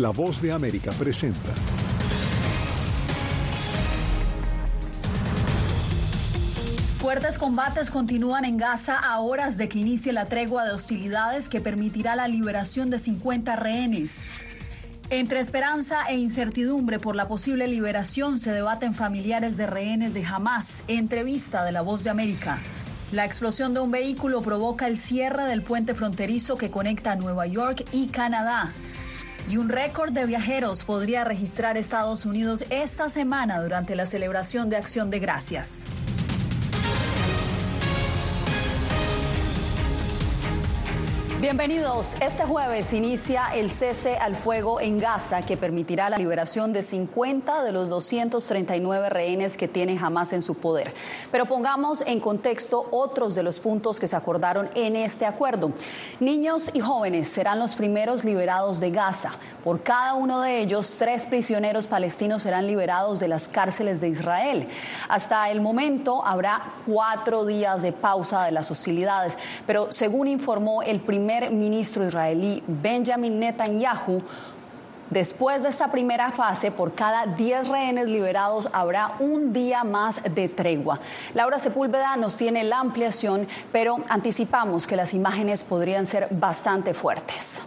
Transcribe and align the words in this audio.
La 0.00 0.08
voz 0.08 0.40
de 0.40 0.50
América 0.50 0.92
presenta. 0.92 1.50
Fuertes 6.98 7.38
combates 7.38 7.90
continúan 7.90 8.46
en 8.46 8.56
Gaza 8.56 8.98
a 8.98 9.20
horas 9.20 9.58
de 9.58 9.68
que 9.68 9.78
inicie 9.78 10.14
la 10.14 10.24
tregua 10.24 10.64
de 10.64 10.72
hostilidades 10.72 11.50
que 11.50 11.60
permitirá 11.60 12.16
la 12.16 12.28
liberación 12.28 12.88
de 12.88 12.98
50 12.98 13.56
rehenes. 13.56 14.24
Entre 15.10 15.38
esperanza 15.38 16.06
e 16.08 16.16
incertidumbre 16.16 16.98
por 16.98 17.14
la 17.14 17.28
posible 17.28 17.68
liberación 17.68 18.38
se 18.38 18.52
debaten 18.52 18.94
familiares 18.94 19.58
de 19.58 19.66
rehenes 19.66 20.14
de 20.14 20.24
Hamas. 20.24 20.82
Entrevista 20.88 21.62
de 21.62 21.72
La 21.72 21.82
Voz 21.82 22.04
de 22.04 22.08
América. 22.08 22.58
La 23.12 23.26
explosión 23.26 23.74
de 23.74 23.80
un 23.80 23.90
vehículo 23.90 24.40
provoca 24.40 24.86
el 24.86 24.96
cierre 24.96 25.44
del 25.44 25.62
puente 25.62 25.94
fronterizo 25.94 26.56
que 26.56 26.70
conecta 26.70 27.16
Nueva 27.16 27.46
York 27.46 27.84
y 27.92 28.06
Canadá. 28.06 28.72
Y 29.50 29.56
un 29.56 29.68
récord 29.68 30.12
de 30.12 30.26
viajeros 30.26 30.84
podría 30.84 31.24
registrar 31.24 31.76
Estados 31.76 32.24
Unidos 32.24 32.64
esta 32.70 33.10
semana 33.10 33.60
durante 33.60 33.96
la 33.96 34.06
celebración 34.06 34.70
de 34.70 34.76
Acción 34.76 35.10
de 35.10 35.18
Gracias. 35.18 35.86
Bienvenidos. 41.40 42.16
Este 42.20 42.44
jueves 42.44 42.92
inicia 42.92 43.46
el 43.54 43.70
cese 43.70 44.18
al 44.18 44.36
fuego 44.36 44.78
en 44.78 44.98
Gaza 44.98 45.40
que 45.40 45.56
permitirá 45.56 46.10
la 46.10 46.18
liberación 46.18 46.74
de 46.74 46.82
50 46.82 47.64
de 47.64 47.72
los 47.72 47.88
239 47.88 49.08
rehenes 49.08 49.56
que 49.56 49.66
tiene 49.66 49.98
Hamas 49.98 50.34
en 50.34 50.42
su 50.42 50.56
poder. 50.56 50.92
Pero 51.32 51.46
pongamos 51.46 52.02
en 52.02 52.20
contexto 52.20 52.86
otros 52.90 53.34
de 53.34 53.42
los 53.42 53.58
puntos 53.58 53.98
que 53.98 54.06
se 54.06 54.16
acordaron 54.16 54.68
en 54.74 54.96
este 54.96 55.24
acuerdo. 55.24 55.72
Niños 56.20 56.74
y 56.74 56.80
jóvenes 56.80 57.28
serán 57.28 57.58
los 57.58 57.74
primeros 57.74 58.22
liberados 58.22 58.78
de 58.78 58.90
Gaza. 58.90 59.32
Por 59.64 59.82
cada 59.82 60.14
uno 60.14 60.42
de 60.42 60.60
ellos, 60.60 60.96
tres 60.98 61.24
prisioneros 61.24 61.86
palestinos 61.86 62.42
serán 62.42 62.66
liberados 62.66 63.18
de 63.18 63.28
las 63.28 63.48
cárceles 63.48 64.02
de 64.02 64.08
Israel. 64.08 64.68
Hasta 65.08 65.48
el 65.48 65.62
momento 65.62 66.22
habrá 66.26 66.74
cuatro 66.86 67.46
días 67.46 67.80
de 67.80 67.92
pausa 67.92 68.44
de 68.44 68.52
las 68.52 68.70
hostilidades, 68.70 69.38
pero 69.66 69.90
según 69.90 70.28
informó 70.28 70.82
el 70.82 71.00
primer 71.00 71.29
ministro 71.50 72.06
israelí 72.06 72.62
Benjamin 72.66 73.38
Netanyahu, 73.38 74.22
Después 75.10 75.64
de 75.64 75.70
esta 75.70 75.90
primera 75.90 76.30
fase, 76.30 76.70
por 76.70 76.94
cada 76.94 77.26
10 77.26 77.66
rehenes 77.66 78.06
liberados 78.06 78.68
habrá 78.72 79.16
un 79.18 79.52
día 79.52 79.82
más 79.82 80.22
de 80.22 80.48
tregua. 80.48 81.00
Laura 81.34 81.58
Sepúlveda 81.58 82.16
nos 82.16 82.36
tiene 82.36 82.62
la 82.62 82.78
ampliación, 82.78 83.48
pero 83.72 83.98
anticipamos 84.08 84.86
que 84.86 84.94
las 84.94 85.12
imágenes 85.12 85.64
podrían 85.64 86.06
ser 86.06 86.28
bastante 86.30 86.94
fuertes. 86.94 87.60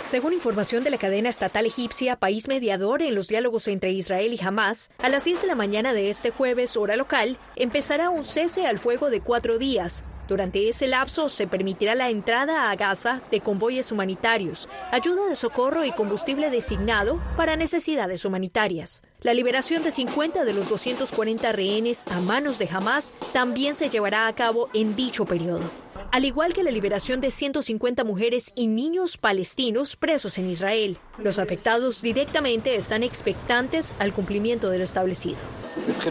Según 0.00 0.32
información 0.32 0.82
de 0.82 0.90
la 0.90 0.98
cadena 0.98 1.28
estatal 1.28 1.66
egipcia, 1.66 2.16
país 2.16 2.48
mediador 2.48 3.02
en 3.02 3.14
los 3.14 3.28
diálogos 3.28 3.68
entre 3.68 3.92
Israel 3.92 4.34
y 4.34 4.44
Hamas, 4.44 4.90
a 5.02 5.08
las 5.08 5.22
10 5.22 5.42
de 5.42 5.46
la 5.46 5.54
mañana 5.54 5.94
de 5.94 6.10
este 6.10 6.30
jueves, 6.30 6.76
hora 6.76 6.96
local, 6.96 7.38
empezará 7.54 8.10
un 8.10 8.24
cese 8.24 8.66
al 8.66 8.78
fuego 8.78 9.10
de 9.10 9.20
cuatro 9.20 9.58
días, 9.58 10.04
durante 10.28 10.68
ese 10.68 10.86
lapso 10.86 11.28
se 11.28 11.46
permitirá 11.46 11.94
la 11.94 12.10
entrada 12.10 12.70
a 12.70 12.76
Gaza 12.76 13.20
de 13.30 13.40
convoyes 13.40 13.92
humanitarios, 13.92 14.68
ayuda 14.90 15.28
de 15.28 15.34
socorro 15.34 15.84
y 15.84 15.92
combustible 15.92 16.50
designado 16.50 17.20
para 17.36 17.56
necesidades 17.56 18.24
humanitarias. 18.24 19.02
La 19.20 19.34
liberación 19.34 19.82
de 19.82 19.90
50 19.90 20.44
de 20.44 20.52
los 20.52 20.68
240 20.68 21.52
rehenes 21.52 22.04
a 22.10 22.20
manos 22.20 22.58
de 22.58 22.68
Hamas 22.70 23.14
también 23.32 23.74
se 23.74 23.88
llevará 23.88 24.26
a 24.26 24.34
cabo 24.34 24.68
en 24.74 24.96
dicho 24.96 25.24
periodo 25.24 25.85
al 26.12 26.24
igual 26.24 26.52
que 26.52 26.62
la 26.62 26.70
liberación 26.70 27.20
de 27.20 27.30
150 27.30 28.04
mujeres 28.04 28.52
y 28.54 28.66
niños 28.66 29.16
palestinos 29.16 29.96
presos 29.96 30.38
en 30.38 30.50
Israel. 30.50 30.98
Los 31.18 31.38
afectados 31.38 32.02
directamente 32.02 32.76
están 32.76 33.02
expectantes 33.02 33.94
al 33.98 34.12
cumplimiento 34.12 34.70
de 34.70 34.78
lo 34.78 34.84
establecido. 34.84 35.36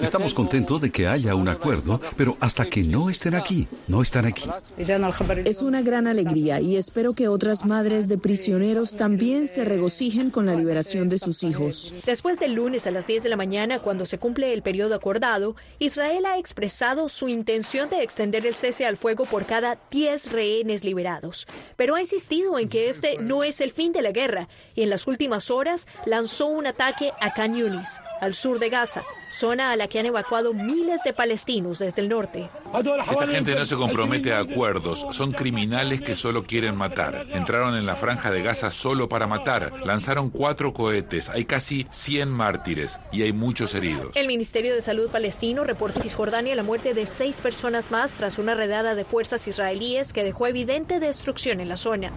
Estamos 0.01 0.33
contentos 0.33 0.79
de 0.79 0.91
que 0.91 1.07
haya 1.07 1.35
un 1.35 1.47
acuerdo, 1.47 1.99
pero 2.15 2.37
hasta 2.39 2.65
que 2.65 2.83
no 2.83 3.09
estén 3.09 3.35
aquí, 3.35 3.67
no 3.87 4.01
están 4.01 4.25
aquí. 4.25 4.47
Es 4.77 5.61
una 5.61 5.81
gran 5.81 6.07
alegría 6.07 6.61
y 6.61 6.77
espero 6.77 7.13
que 7.13 7.27
otras 7.27 7.65
madres 7.65 8.07
de 8.07 8.17
prisioneros 8.17 8.95
también 8.95 9.47
se 9.47 9.65
regocijen 9.65 10.29
con 10.29 10.45
la 10.45 10.55
liberación 10.55 11.09
de 11.09 11.17
sus 11.17 11.43
hijos. 11.43 11.93
Después 12.05 12.39
del 12.39 12.53
lunes 12.53 12.85
a 12.87 12.91
las 12.91 13.07
10 13.07 13.23
de 13.23 13.29
la 13.29 13.37
mañana, 13.37 13.79
cuando 13.79 14.05
se 14.05 14.19
cumple 14.19 14.53
el 14.53 14.61
periodo 14.61 14.95
acordado, 14.95 15.55
Israel 15.79 16.25
ha 16.25 16.37
expresado 16.37 17.09
su 17.09 17.27
intención 17.27 17.89
de 17.89 18.03
extender 18.03 18.45
el 18.45 18.55
cese 18.55 18.85
al 18.85 18.97
fuego 18.97 19.25
por 19.25 19.45
cada 19.45 19.75
10 19.91 20.31
rehenes 20.31 20.83
liberados, 20.83 21.47
pero 21.75 21.95
ha 21.95 22.01
insistido 22.01 22.57
en 22.59 22.69
que 22.69 22.89
este 22.89 23.17
no 23.19 23.43
es 23.43 23.61
el 23.61 23.71
fin 23.71 23.91
de 23.91 24.01
la 24.01 24.11
guerra 24.11 24.47
y 24.75 24.83
en 24.83 24.89
las 24.89 25.07
últimas 25.07 25.51
horas 25.51 25.87
lanzó 26.05 26.47
un 26.47 26.67
ataque 26.67 27.11
a 27.21 27.33
Khan 27.33 27.55
Yunis, 27.55 27.99
al 28.21 28.33
sur 28.33 28.59
de 28.59 28.69
Gaza, 28.69 29.03
zona 29.31 29.71
a 29.71 29.75
la 29.75 29.87
que 29.87 29.99
han 29.99 30.05
evacuado 30.05 30.53
miles 30.53 31.01
de 31.03 31.13
palestinos 31.13 31.79
desde 31.79 32.01
el 32.01 32.09
norte. 32.09 32.49
Esta 33.09 33.27
gente 33.27 33.55
no 33.55 33.65
se 33.65 33.75
compromete 33.75 34.33
a 34.33 34.39
acuerdos, 34.39 35.05
son 35.11 35.31
criminales 35.31 36.01
que 36.01 36.15
solo 36.15 36.43
quieren 36.43 36.75
matar. 36.75 37.27
Entraron 37.31 37.75
en 37.75 37.85
la 37.85 37.95
franja 37.95 38.31
de 38.31 38.41
Gaza 38.41 38.71
solo 38.71 39.07
para 39.09 39.27
matar, 39.27 39.85
lanzaron 39.85 40.29
cuatro 40.29 40.73
cohetes, 40.73 41.29
hay 41.29 41.45
casi 41.45 41.87
100 41.89 42.29
mártires 42.29 42.99
y 43.11 43.23
hay 43.23 43.33
muchos 43.33 43.75
heridos. 43.75 44.15
El 44.15 44.27
Ministerio 44.27 44.73
de 44.73 44.81
Salud 44.81 45.09
palestino 45.09 45.63
reporta 45.63 45.99
en 45.99 46.03
Cisjordania 46.03 46.55
la 46.55 46.63
muerte 46.63 46.93
de 46.93 47.05
seis 47.05 47.41
personas 47.41 47.91
más 47.91 48.15
tras 48.17 48.39
una 48.39 48.55
redada 48.55 48.95
de 48.95 49.05
fuerzas 49.05 49.47
israelíes 49.47 49.74
que 50.13 50.23
dejó 50.23 50.47
evidente 50.47 51.01
destrucción 51.01 51.59
en 51.59 51.67
la 51.67 51.75
zona. 51.75 52.11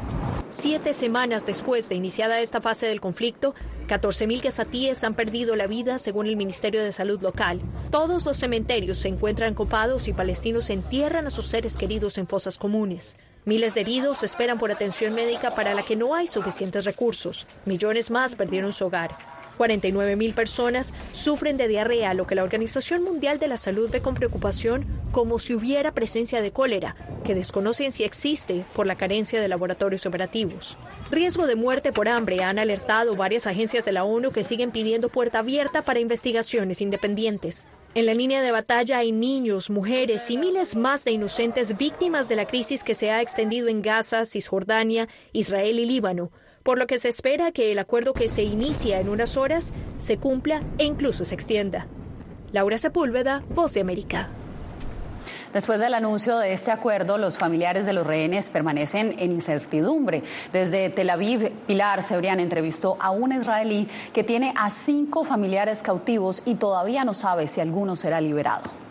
Siete 0.49 0.93
semanas 0.93 1.45
después 1.45 1.89
de 1.89 1.97
iniciada 1.97 2.41
esta 2.41 2.61
fase 2.61 2.87
del 2.87 3.01
conflicto, 3.01 3.55
14.000 3.89 4.43
gazatíes 4.43 5.03
han 5.03 5.15
perdido 5.15 5.57
la 5.57 5.67
vida 5.67 5.99
según 5.99 6.27
el 6.27 6.37
Ministerio 6.37 6.85
de 6.85 6.93
Salud 6.93 7.21
local. 7.21 7.61
Todos 7.91 8.25
los 8.27 8.37
cementerios 8.37 8.99
se 8.99 9.09
encuentran 9.09 9.55
copados 9.55 10.07
y 10.07 10.13
palestinos 10.13 10.71
entierran 10.71 11.27
a 11.27 11.31
sus 11.31 11.49
seres 11.49 11.77
queridos 11.77 12.17
en 12.17 12.29
fosas 12.29 12.59
comunes. 12.59 13.19
Miles 13.45 13.75
de 13.75 13.81
heridos 13.81 14.23
esperan 14.23 14.59
por 14.59 14.71
atención 14.71 15.15
médica 15.15 15.55
para 15.55 15.75
la 15.75 15.83
que 15.83 15.97
no 15.97 16.15
hay 16.15 16.29
suficientes 16.29 16.85
recursos. 16.85 17.47
Millones 17.65 18.11
más 18.11 18.37
perdieron 18.37 18.73
su 18.73 18.87
hogar. 18.87 19.38
49 19.59 20.17
mil 20.17 20.33
personas 20.33 20.95
sufren 21.13 21.59
de 21.59 21.69
diarrea, 21.69 22.15
lo 22.15 22.27
que 22.27 22.35
la 22.35 22.45
Organización 22.45 23.03
Mundial 23.03 23.39
de 23.39 23.49
la 23.49 23.59
Salud 23.59 23.91
ve 23.91 24.01
con 24.01 24.15
preocupación 24.15 24.87
como 25.13 25.39
si 25.39 25.55
hubiera 25.55 25.93
presencia 25.93 26.41
de 26.41 26.53
cólera, 26.53 26.97
que 27.25 27.35
desconocen 27.35 27.93
si 27.93 28.05
existe 28.05 28.65
por 28.75 28.87
la 28.87 28.97
carencia 28.97 29.41
de 29.41 29.49
laboratorios 29.49 30.07
operativos. 30.07 30.79
Riesgo 31.11 31.47
de 31.47 31.57
muerte 31.57 31.93
por 31.93 32.09
hambre 32.09 32.43
han 32.43 32.59
alertado 32.59 33.17
varias 33.17 33.47
agencias 33.47 33.85
de 33.85 33.93
la 33.93 34.05
ONU 34.05 34.31
que 34.31 34.45
siguen 34.45 34.71
pidiendo 34.71 35.11
puerta 35.11 35.41
abierta 35.41 35.83
para 35.83 36.01
investigaciones 36.01 36.81
independientes. 36.81 37.67
En 37.95 38.07
la 38.07 38.15
línea 38.15 38.43
de 38.43 38.53
batalla 38.53 38.99
hay 38.99 39.13
niños, 39.13 39.71
mujeres 39.71 40.31
y 40.31 40.37
miles 40.37 40.77
más 40.77 41.05
de 41.05 41.11
inocentes 41.11 41.77
víctimas 41.77 42.29
de 42.29 42.37
la 42.37 42.47
crisis 42.47 42.85
que 42.85 42.95
se 42.95 43.11
ha 43.11 43.21
extendido 43.21 43.69
en 43.69 43.83
Gaza, 43.83 44.25
Cisjordania, 44.25 45.09
Israel 45.33 45.79
y 45.79 45.87
Líbano 45.87 46.31
por 46.63 46.79
lo 46.79 46.87
que 46.87 46.99
se 46.99 47.09
espera 47.09 47.53
que 47.53 47.73
el 47.73 47.79
acuerdo 47.79 48.13
que 48.13 48.29
se 48.29 48.43
inicia 48.43 49.01
en 49.01 49.09
unas 49.09 49.37
horas 49.37 49.73
se 49.99 50.19
cumpla 50.19 50.63
e 50.79 50.85
incluso 50.85 51.25
se 51.25 51.35
extienda. 51.35 51.87
Laura 52.53 52.79
Sepúlveda, 52.79 53.43
Voz 53.51 53.75
de 53.75 53.81
América. 53.81 54.29
Después 55.53 55.81
del 55.81 55.95
anuncio 55.95 56.39
de 56.39 56.53
este 56.53 56.71
acuerdo, 56.71 57.17
los 57.17 57.39
familiares 57.39 57.87
de 57.87 57.95
los 57.95 58.07
rehenes 58.07 58.51
permanecen 58.51 59.15
en 59.19 59.33
incertidumbre. 59.33 60.23
Desde 60.53 60.91
Tel 60.91 61.09
Aviv, 61.09 61.51
Pilar 61.67 62.03
Cebrián 62.03 62.39
entrevistó 62.39 62.99
a 63.01 63.11
un 63.11 63.33
israelí 63.33 63.89
que 64.13 64.25
tiene 64.25 64.53
a 64.57 64.69
cinco 64.69 65.25
familiares 65.25 65.83
cautivos 65.83 66.43
y 66.45 66.57
todavía 66.57 67.05
no 67.05 67.15
sabe 67.15 67.47
si 67.47 67.61
alguno 67.63 67.97
será 67.97 68.21
liberado. 68.21 68.88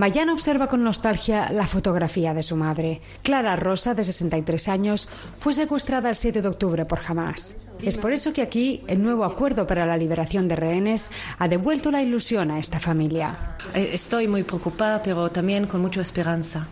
Mayana 0.00 0.32
observa 0.32 0.66
con 0.66 0.82
nostalgia 0.82 1.52
la 1.52 1.66
fotografía 1.66 2.32
de 2.32 2.42
su 2.42 2.56
madre. 2.56 3.02
Clara 3.22 3.54
Rosa, 3.54 3.92
de 3.92 4.02
63 4.02 4.68
años, 4.68 5.10
fue 5.36 5.52
secuestrada 5.52 6.08
el 6.08 6.16
7 6.16 6.40
de 6.40 6.48
octubre 6.48 6.86
por 6.86 7.00
Hamas. 7.06 7.68
Es 7.82 7.98
por 7.98 8.10
eso 8.10 8.32
que 8.32 8.40
aquí 8.40 8.82
el 8.86 9.02
nuevo 9.02 9.26
acuerdo 9.26 9.66
para 9.66 9.84
la 9.84 9.98
liberación 9.98 10.48
de 10.48 10.56
rehenes 10.56 11.10
ha 11.38 11.48
devuelto 11.48 11.90
la 11.90 12.00
ilusión 12.00 12.50
a 12.50 12.58
esta 12.58 12.80
familia. 12.80 13.56
Eh, 13.74 13.90
estoy 13.92 14.26
muy 14.26 14.42
preocupada, 14.42 15.02
pero 15.02 15.30
también 15.30 15.66
con 15.66 15.82
mucha 15.82 16.00
esperanza. 16.00 16.66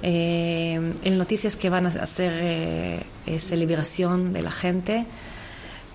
Eh, 0.00 0.94
en 1.02 1.18
noticias 1.18 1.56
que 1.56 1.68
van 1.68 1.86
a 1.86 1.88
hacer 1.88 2.32
eh, 2.32 3.02
esa 3.26 3.56
liberación 3.56 4.32
de 4.32 4.42
la 4.42 4.52
gente, 4.52 5.06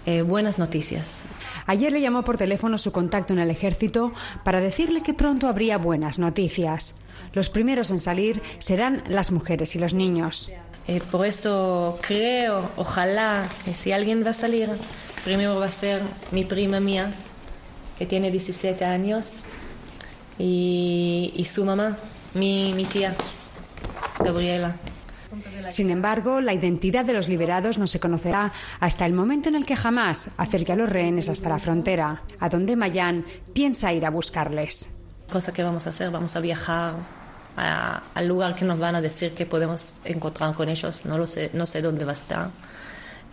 eh, 0.07 0.21
buenas 0.21 0.57
noticias. 0.57 1.25
Ayer 1.65 1.91
le 1.91 1.99
llamó 1.99 2.23
por 2.23 2.37
teléfono 2.37 2.77
su 2.77 2.93
contacto 2.93 3.33
en 3.33 3.39
el 3.39 3.49
ejército 3.49 4.13
para 4.45 4.61
decirle 4.61 5.01
que 5.01 5.13
pronto 5.13 5.49
habría 5.49 5.77
buenas 5.77 6.17
noticias. 6.17 6.95
Los 7.33 7.49
primeros 7.49 7.91
en 7.91 7.99
salir 7.99 8.41
serán 8.59 9.03
las 9.09 9.33
mujeres 9.33 9.75
y 9.75 9.79
los 9.79 9.93
niños. 9.93 10.49
Eh, 10.87 11.01
por 11.11 11.25
eso 11.25 11.99
creo, 12.07 12.71
ojalá, 12.77 13.49
que 13.65 13.73
si 13.73 13.91
alguien 13.91 14.23
va 14.25 14.29
a 14.29 14.33
salir, 14.33 14.69
primero 15.25 15.59
va 15.59 15.65
a 15.65 15.71
ser 15.71 16.01
mi 16.31 16.45
prima 16.45 16.79
mía, 16.79 17.13
que 17.99 18.05
tiene 18.05 18.31
17 18.31 18.85
años, 18.85 19.43
y, 20.39 21.45
su 21.45 21.65
mamá, 21.65 21.97
mi, 22.33 22.71
mi 22.73 22.85
tía, 22.85 23.13
Gabriela. 24.23 24.77
Sin 25.69 25.89
embargo, 25.89 26.41
la 26.41 26.53
identidad 26.53 27.05
de 27.05 27.13
los 27.13 27.27
liberados 27.27 27.77
no 27.77 27.87
se 27.87 27.99
conocerá 27.99 28.51
hasta 28.79 29.05
el 29.05 29.13
momento 29.13 29.49
en 29.49 29.55
el 29.55 29.65
que 29.65 29.75
jamás 29.75 30.29
acerque 30.37 30.71
a 30.71 30.75
los 30.75 30.89
rehenes 30.89 31.29
hasta 31.29 31.49
la 31.49 31.59
frontera, 31.59 32.23
a 32.39 32.49
donde 32.49 32.75
Mayan 32.75 33.25
piensa 33.53 33.93
ir 33.93 34.05
a 34.05 34.09
buscarles. 34.09 34.91
Cosa 35.29 35.51
que 35.51 35.63
vamos 35.63 35.85
a 35.87 35.89
hacer, 35.89 36.09
vamos 36.09 36.35
a 36.35 36.39
viajar 36.39 36.95
al 37.57 38.27
lugar 38.27 38.55
que 38.55 38.65
nos 38.65 38.79
van 38.79 38.95
a 38.95 39.01
decir 39.01 39.33
que 39.33 39.45
podemos 39.45 39.99
encontrar 40.05 40.53
con 40.53 40.69
ellos. 40.69 41.05
No 41.05 41.17
lo 41.17 41.25
sé, 41.25 41.49
no 41.53 41.65
sé 41.65 41.81
dónde 41.81 42.05
va 42.05 42.11
a 42.11 42.15
estar. 42.15 42.49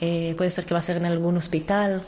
Eh, 0.00 0.34
puede 0.36 0.50
ser 0.50 0.64
que 0.64 0.74
va 0.74 0.78
a 0.78 0.82
ser 0.82 0.96
en 0.96 1.06
algún 1.06 1.36
hospital. 1.36 2.02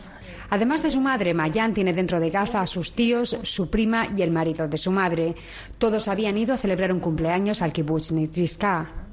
Además 0.51 0.83
de 0.83 0.91
su 0.91 1.01
madre, 1.01 1.35
Mayan 1.35 1.75
tiene 1.75 1.93
dentro 1.93 2.21
de 2.21 2.31
Gaza 2.31 2.61
a 2.63 2.67
sus 2.67 2.93
tíos, 2.93 3.37
su 3.43 3.71
prima 3.71 4.07
y 4.17 4.23
el 4.23 4.31
marido 4.31 4.67
de 4.67 4.79
su 4.79 4.91
madre. 4.91 5.35
Todos 5.79 6.09
habían 6.09 6.39
ido 6.39 6.55
a 6.55 6.59
celebrar 6.59 6.93
un 6.93 7.01
cumpleaños 7.01 7.63
al 7.63 7.73
kibbutz 7.73 8.13
Nizhizka. 8.13 9.06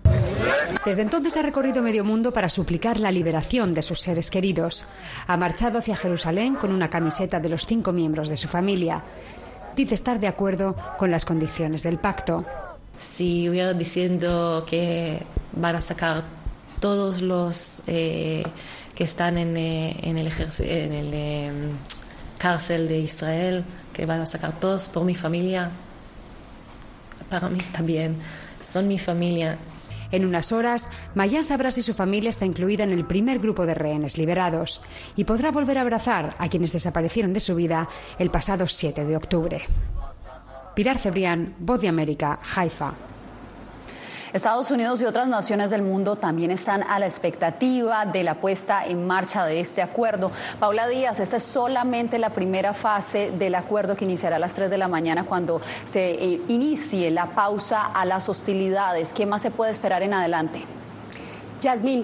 Desde 0.86 1.02
entonces 1.02 1.38
ha 1.38 1.42
recorrido 1.42 1.82
medio 1.82 2.04
mundo 2.04 2.34
para 2.34 2.50
suplicar 2.50 3.00
la 3.00 3.12
liberación 3.12 3.74
de 3.74 3.82
sus 3.82 4.02
seres 4.02 4.30
queridos. 4.30 4.86
Ha 5.28 5.38
marchado 5.38 5.80
hacia 5.80 5.96
Jerusalén 5.96 6.56
con 6.56 6.74
una 6.74 6.90
camiseta 6.90 7.40
de 7.40 7.48
los 7.50 7.66
cinco 7.66 7.94
miembros 7.94 8.28
de 8.28 8.36
su 8.36 8.50
familia. 8.50 9.02
Dice 9.78 9.96
estar 9.96 10.20
de 10.20 10.28
acuerdo 10.28 10.76
con 10.98 11.10
las 11.10 11.24
condiciones 11.24 11.84
del 11.84 12.00
pacto. 12.00 12.46
Si 12.98 13.48
hubiera 13.48 13.74
diciendo 13.74 14.66
que 14.70 15.24
van 15.54 15.78
a 15.78 15.82
sacar 15.82 16.24
todos 16.80 17.22
los 17.22 17.82
eh, 17.88 18.44
que 18.94 19.06
están 19.06 19.38
en, 19.38 19.56
eh, 19.56 19.98
en 20.04 20.18
el, 20.18 20.28
en 20.60 20.94
el 20.94 21.12
eh, 21.14 21.52
cárcel 22.38 22.90
de 22.90 23.00
Israel, 23.00 23.64
que 23.94 24.06
van 24.06 24.20
a 24.22 24.26
sacar 24.26 24.60
todos 24.60 24.90
por 24.90 25.06
mi 25.06 25.16
familia, 25.16 25.72
para 27.30 27.48
mí 27.48 27.60
también, 27.72 28.18
son 28.62 28.88
mi 28.88 29.00
familia. 29.00 29.58
En 30.14 30.26
unas 30.26 30.52
horas, 30.52 30.92
Mayan 31.16 31.44
sabrá 31.44 31.72
si 31.72 31.82
su 31.82 31.96
familia 31.96 32.30
está 32.30 32.46
incluida 32.46 32.84
en 32.84 32.92
el 32.92 33.04
primer 33.04 33.40
grupo 33.40 33.66
de 33.66 33.74
rehenes 33.74 34.16
liberados 34.16 34.84
y 35.16 35.24
podrá 35.24 35.50
volver 35.50 35.80
a 35.80 35.82
abrazar 35.82 36.36
a 36.38 36.50
quienes 36.50 36.72
desaparecieron 36.72 37.34
de 37.34 37.40
su 37.40 37.56
vida 37.56 37.90
el 38.20 38.30
pasado 38.30 38.68
7 38.68 39.06
de 39.06 39.18
octubre. 39.18 39.62
Pilar 40.76 41.00
Cebrián, 41.00 41.56
Voz 41.58 41.82
de 41.82 41.88
América, 41.88 42.40
Haifa. 42.56 42.94
Estados 44.34 44.72
Unidos 44.72 45.00
y 45.00 45.06
otras 45.06 45.28
naciones 45.28 45.70
del 45.70 45.84
mundo 45.84 46.16
también 46.16 46.50
están 46.50 46.82
a 46.82 46.98
la 46.98 47.06
expectativa 47.06 48.08
de 48.08 48.24
la 48.24 48.34
puesta 48.34 48.84
en 48.84 49.06
marcha 49.06 49.46
de 49.46 49.60
este 49.60 49.84
acuerdo. 49.84 50.32
Paula 50.60 50.88
Díaz, 50.88 51.20
esta 51.20 51.38
es 51.38 51.44
solamente 51.44 52.18
la 52.18 52.32
primera 52.32 52.74
fase 52.74 53.30
del 53.30 53.54
acuerdo 53.54 53.96
que 53.96 54.06
iniciará 54.06 54.38
a 54.38 54.40
las 54.40 54.56
3 54.56 54.72
de 54.72 54.80
la 54.80 54.88
mañana 54.88 55.24
cuando 55.26 55.62
se 55.86 56.14
eh, 56.14 56.42
inicie 56.48 57.12
la 57.12 57.28
pausa 57.28 57.86
a 57.86 58.06
las 58.06 58.28
hostilidades. 58.28 59.14
¿Qué 59.14 59.28
más 59.28 59.44
se 59.44 59.52
puede 59.52 59.70
esperar 59.70 60.02
en 60.02 60.16
adelante? 60.16 60.64
Yasmín. 61.62 62.04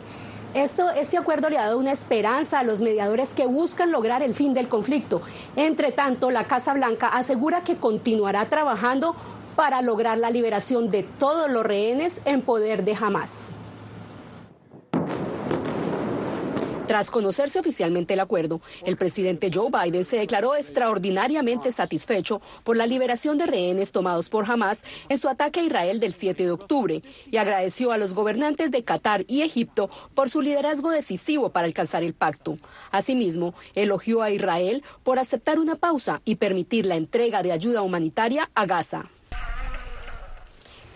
Esto, 0.53 0.89
este 0.89 1.15
acuerdo 1.17 1.49
le 1.49 1.59
ha 1.59 1.65
dado 1.65 1.77
una 1.77 1.91
esperanza 1.91 2.57
a 2.57 2.63
los 2.63 2.81
mediadores 2.81 3.35
que 3.35 3.45
buscan 3.45 3.91
lograr 3.91 4.23
el 4.23 4.33
fin 4.33 4.55
del 4.55 4.67
conflicto. 4.67 5.21
Entre 5.55 5.91
tanto, 5.91 6.31
la 6.31 6.45
Casa 6.45 6.73
Blanca 6.73 7.07
asegura 7.07 7.61
que 7.61 7.77
continuará 7.77 8.45
trabajando 8.45 9.15
para 9.59 9.81
lograr 9.81 10.17
la 10.17 10.29
liberación 10.29 10.89
de 10.89 11.03
todos 11.03 11.51
los 11.51 11.65
rehenes 11.65 12.21
en 12.23 12.41
poder 12.41 12.85
de 12.85 12.95
Hamas. 12.95 13.39
Tras 16.87 17.11
conocerse 17.11 17.59
oficialmente 17.59 18.13
el 18.13 18.21
acuerdo, 18.21 18.61
el 18.85 18.95
presidente 18.95 19.51
Joe 19.53 19.69
Biden 19.69 20.05
se 20.05 20.15
declaró 20.15 20.55
extraordinariamente 20.55 21.71
satisfecho 21.71 22.41
por 22.63 22.77
la 22.77 22.87
liberación 22.87 23.37
de 23.37 23.47
rehenes 23.47 23.91
tomados 23.91 24.29
por 24.29 24.49
Hamas 24.49 24.81
en 25.09 25.17
su 25.17 25.27
ataque 25.27 25.59
a 25.59 25.63
Israel 25.63 25.99
del 25.99 26.13
7 26.13 26.41
de 26.41 26.51
octubre 26.51 27.01
y 27.29 27.35
agradeció 27.35 27.91
a 27.91 27.97
los 27.97 28.13
gobernantes 28.13 28.71
de 28.71 28.85
Qatar 28.85 29.25
y 29.27 29.41
Egipto 29.41 29.89
por 30.15 30.29
su 30.29 30.41
liderazgo 30.41 30.89
decisivo 30.89 31.49
para 31.49 31.67
alcanzar 31.67 32.01
el 32.03 32.13
pacto. 32.13 32.55
Asimismo, 32.91 33.53
elogió 33.75 34.21
a 34.21 34.31
Israel 34.31 34.85
por 35.03 35.19
aceptar 35.19 35.59
una 35.59 35.75
pausa 35.75 36.21
y 36.23 36.35
permitir 36.35 36.85
la 36.85 36.95
entrega 36.95 37.43
de 37.43 37.51
ayuda 37.51 37.81
humanitaria 37.81 38.49
a 38.55 38.65
Gaza. 38.65 39.09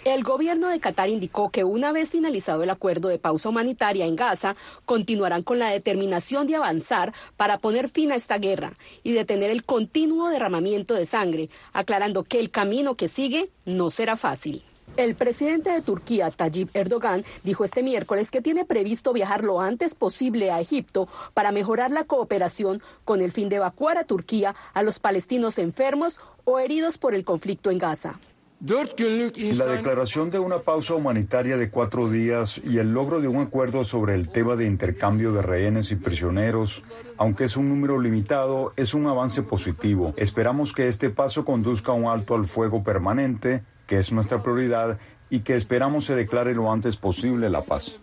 El 0.06 0.24
gobierno 0.24 0.68
de 0.68 0.82
Qatar 0.82 1.08
indicó 1.08 1.50
que 1.50 1.64
una 1.64 1.94
vez 1.94 2.12
finalizado 2.12 2.62
el 2.62 2.70
acuerdo 2.70 3.08
de 3.08 3.20
pausa 3.20 3.48
humanitaria 3.48 4.06
en 4.06 4.18
Gaza, 4.18 4.54
continuarán 4.86 5.44
con 5.44 5.60
la 5.60 5.70
determinación 5.70 6.46
de 6.46 6.58
avanzar 6.58 7.14
para 7.38 7.58
poner 7.60 7.88
fin 7.88 8.12
a 8.12 8.16
esta 8.16 8.38
guerra 8.38 8.74
y 9.04 9.14
detener 9.14 9.50
el 9.50 9.64
continuo 9.64 10.28
derramamiento 10.28 10.94
de 10.94 11.06
sangre, 11.06 11.50
aclarando 11.72 12.26
que 12.26 12.42
el 12.42 12.52
camino 12.52 12.96
que 12.96 13.08
sigue 13.08 13.50
no 13.66 13.92
será 13.92 14.18
fácil. 14.18 14.62
El 14.98 15.16
presidente 15.16 15.72
de 15.72 15.82
Turquía, 15.82 16.30
Tayyip 16.32 16.76
Erdogan, 16.76 17.24
dijo 17.44 17.64
este 17.64 17.82
miércoles 17.82 18.30
que 18.30 18.42
tiene 18.42 18.66
previsto 18.66 19.14
viajar 19.14 19.46
lo 19.46 19.62
antes 19.62 19.96
posible 19.96 20.52
a 20.52 20.60
Egipto 20.60 21.08
para 21.34 21.54
mejorar 21.54 21.92
la 21.92 22.04
cooperación 22.04 22.84
con 23.06 23.22
el 23.22 23.32
fin 23.32 23.48
de 23.48 23.56
evacuar 23.56 23.98
a 23.98 24.04
Turquía 24.04 24.54
a 24.74 24.84
los 24.84 25.00
palestinos 25.00 25.60
enfermos 25.60 26.20
o 26.44 26.60
heridos 26.60 26.98
por 26.98 27.16
el 27.16 27.24
conflicto 27.24 27.72
en 27.72 27.78
Gaza. 27.78 28.20
La 28.66 29.66
declaración 29.66 30.30
de 30.30 30.40
una 30.40 30.60
pausa 30.60 30.96
humanitaria 30.96 31.58
de 31.58 31.70
cuatro 31.70 32.10
días 32.10 32.62
y 32.64 32.78
el 32.78 32.94
logro 32.94 33.20
de 33.20 33.28
un 33.28 33.42
acuerdo 33.42 33.84
sobre 33.84 34.14
el 34.14 34.30
tema 34.30 34.56
de 34.56 34.66
intercambio 34.66 35.34
de 35.34 35.42
rehenes 35.42 35.92
y 35.92 35.98
prisioneros, 35.98 36.82
aunque 37.18 37.44
es 37.44 37.58
un 37.58 37.68
número 37.68 38.00
limitado, 38.00 38.72
es 38.78 38.94
un 38.94 39.06
avance 39.08 39.42
positivo. 39.42 40.14
Esperamos 40.16 40.72
que 40.72 40.88
este 40.88 41.10
paso 41.10 41.44
conduzca 41.44 41.92
a 41.92 41.96
un 41.96 42.06
alto 42.06 42.36
al 42.36 42.46
fuego 42.46 42.84
permanente, 42.84 43.64
que 43.86 43.98
es 43.98 44.14
nuestra 44.14 44.42
prioridad, 44.42 44.98
y 45.30 45.42
que 45.42 45.56
esperamos 45.56 46.06
se 46.06 46.16
declare 46.16 46.56
lo 46.56 46.72
antes 46.72 46.96
posible 46.96 47.50
la 47.50 47.66
paz. 47.66 48.00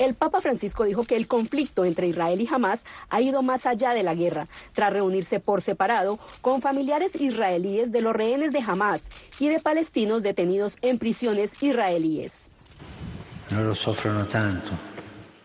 El 0.00 0.14
Papa 0.14 0.40
Francisco 0.40 0.84
dijo 0.84 1.04
que 1.04 1.14
el 1.14 1.28
conflicto 1.28 1.84
entre 1.84 2.08
Israel 2.08 2.40
y 2.40 2.48
Hamas 2.50 2.86
ha 3.10 3.20
ido 3.20 3.42
más 3.42 3.66
allá 3.66 3.92
de 3.92 4.02
la 4.02 4.14
guerra, 4.14 4.48
tras 4.72 4.94
reunirse 4.94 5.40
por 5.40 5.60
separado 5.60 6.18
con 6.40 6.62
familiares 6.62 7.14
israelíes 7.16 7.92
de 7.92 8.00
los 8.00 8.16
rehenes 8.16 8.50
de 8.50 8.60
Hamas 8.66 9.02
y 9.38 9.48
de 9.48 9.60
palestinos 9.60 10.22
detenidos 10.22 10.78
en 10.80 10.96
prisiones 10.96 11.52
israelíes. 11.60 12.50
No 13.50 13.62
lo 13.62 13.74
sufren 13.74 14.26
tanto. 14.26 14.70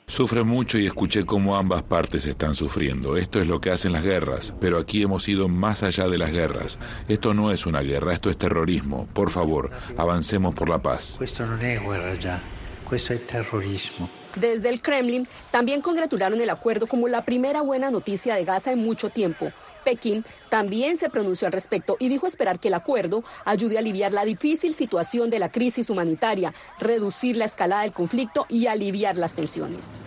Sufre 0.07 0.45
mucho 0.45 0.77
y 0.77 0.85
escuché 0.85 1.25
cómo 1.25 1.57
ambas 1.57 1.83
partes 1.83 2.25
están 2.25 2.55
sufriendo. 2.55 3.17
Esto 3.17 3.41
es 3.41 3.49
lo 3.49 3.59
que 3.59 3.71
hacen 3.71 3.91
las 3.91 4.03
guerras, 4.03 4.53
pero 4.61 4.79
aquí 4.79 5.01
hemos 5.01 5.27
ido 5.27 5.49
más 5.49 5.83
allá 5.83 6.07
de 6.07 6.17
las 6.17 6.31
guerras. 6.31 6.79
Esto 7.09 7.33
no 7.33 7.51
es 7.51 7.65
una 7.65 7.81
guerra, 7.81 8.13
esto 8.13 8.29
es 8.29 8.37
terrorismo. 8.37 9.05
Por 9.11 9.31
favor, 9.31 9.71
avancemos 9.97 10.55
por 10.55 10.69
la 10.69 10.81
paz. 10.81 11.17
Esto 11.19 11.45
no 11.45 11.55
es 11.55 11.81
guerra 11.81 12.13
ya, 12.13 12.41
esto 12.89 13.13
es 13.13 13.27
terrorismo. 13.27 14.09
Desde 14.35 14.69
el 14.69 14.81
Kremlin 14.81 15.27
también 15.51 15.81
congratularon 15.81 16.41
el 16.41 16.49
acuerdo 16.49 16.87
como 16.87 17.07
la 17.07 17.23
primera 17.23 17.61
buena 17.61 17.89
noticia 17.89 18.35
de 18.35 18.45
Gaza 18.45 18.71
en 18.71 18.79
mucho 18.79 19.09
tiempo. 19.09 19.51
Pekín 19.85 20.25
también 20.49 20.97
se 20.97 21.09
pronunció 21.09 21.47
al 21.47 21.53
respecto 21.53 21.95
y 21.99 22.09
dijo 22.09 22.27
esperar 22.27 22.59
que 22.59 22.67
el 22.67 22.73
acuerdo 22.73 23.23
ayude 23.45 23.77
a 23.77 23.79
aliviar 23.79 24.11
la 24.11 24.25
difícil 24.25 24.73
situación 24.73 25.29
de 25.29 25.39
la 25.39 25.51
crisis 25.51 25.89
humanitaria, 25.89 26.53
reducir 26.79 27.37
la 27.37 27.45
escalada 27.45 27.83
del 27.83 27.93
conflicto 27.93 28.45
y 28.49 28.67
aliviar 28.67 29.15
las 29.15 29.35
tensiones. 29.35 29.99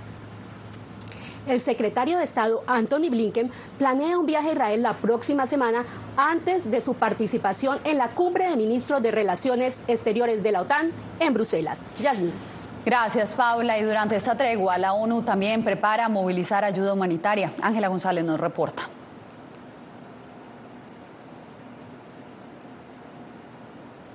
El 1.47 1.61
secretario 1.61 2.19
de 2.19 2.25
Estado 2.25 2.63
Anthony 2.67 3.09
Blinken 3.09 3.51
planea 3.79 4.19
un 4.19 4.27
viaje 4.27 4.51
a 4.51 4.53
Israel 4.53 4.83
la 4.83 4.93
próxima 4.93 5.47
semana 5.47 5.87
antes 6.19 6.71
de 6.71 6.83
su 6.83 6.93
participación 6.93 7.79
en 7.85 7.97
la 7.97 8.11
cumbre 8.11 8.51
de 8.51 8.57
ministros 8.57 9.01
de 9.01 9.13
Relaciones 9.13 9.79
Exteriores 9.89 10.43
de 10.43 10.53
la 10.53 10.61
OTAN 10.61 10.93
en 11.21 11.33
Bruselas. 11.33 11.79
Yasmin. 12.03 12.58
Gracias, 12.89 13.35
Paula. 13.35 13.79
Y 13.79 13.83
durante 13.83 14.17
esta 14.17 14.35
tregua, 14.35 14.79
la 14.79 14.95
ONU 14.95 15.21
también 15.21 15.63
prepara 15.63 16.09
movilizar 16.09 16.65
ayuda 16.65 16.95
humanitaria. 16.95 17.53
Ángela 17.61 17.89
González 17.89 18.25
nos 18.25 18.41
reporta. 18.41 18.89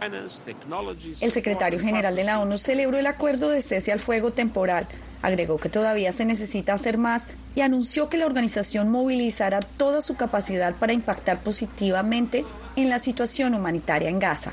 El 0.02 1.32
secretario 1.32 1.80
general 1.80 2.16
de 2.16 2.24
la 2.24 2.40
ONU 2.40 2.58
celebró 2.58 2.98
el 2.98 3.06
acuerdo 3.06 3.50
de 3.50 3.62
cese 3.62 3.92
al 3.92 4.00
fuego 4.00 4.32
temporal, 4.32 4.88
agregó 5.22 5.60
que 5.60 5.70
todavía 5.70 6.12
se 6.12 6.26
necesita 6.26 6.74
hacer 6.74 6.98
más 6.98 7.28
y 7.54 7.62
anunció 7.62 8.10
que 8.10 8.18
la 8.18 8.26
organización 8.26 8.90
movilizará 8.90 9.60
toda 9.60 10.02
su 10.02 10.18
capacidad 10.18 10.74
para 10.74 10.94
impactar 10.94 11.38
positivamente 11.42 12.44
en 12.76 12.90
la 12.90 12.98
situación 12.98 13.54
humanitaria 13.54 14.10
en 14.10 14.18
Gaza. 14.18 14.52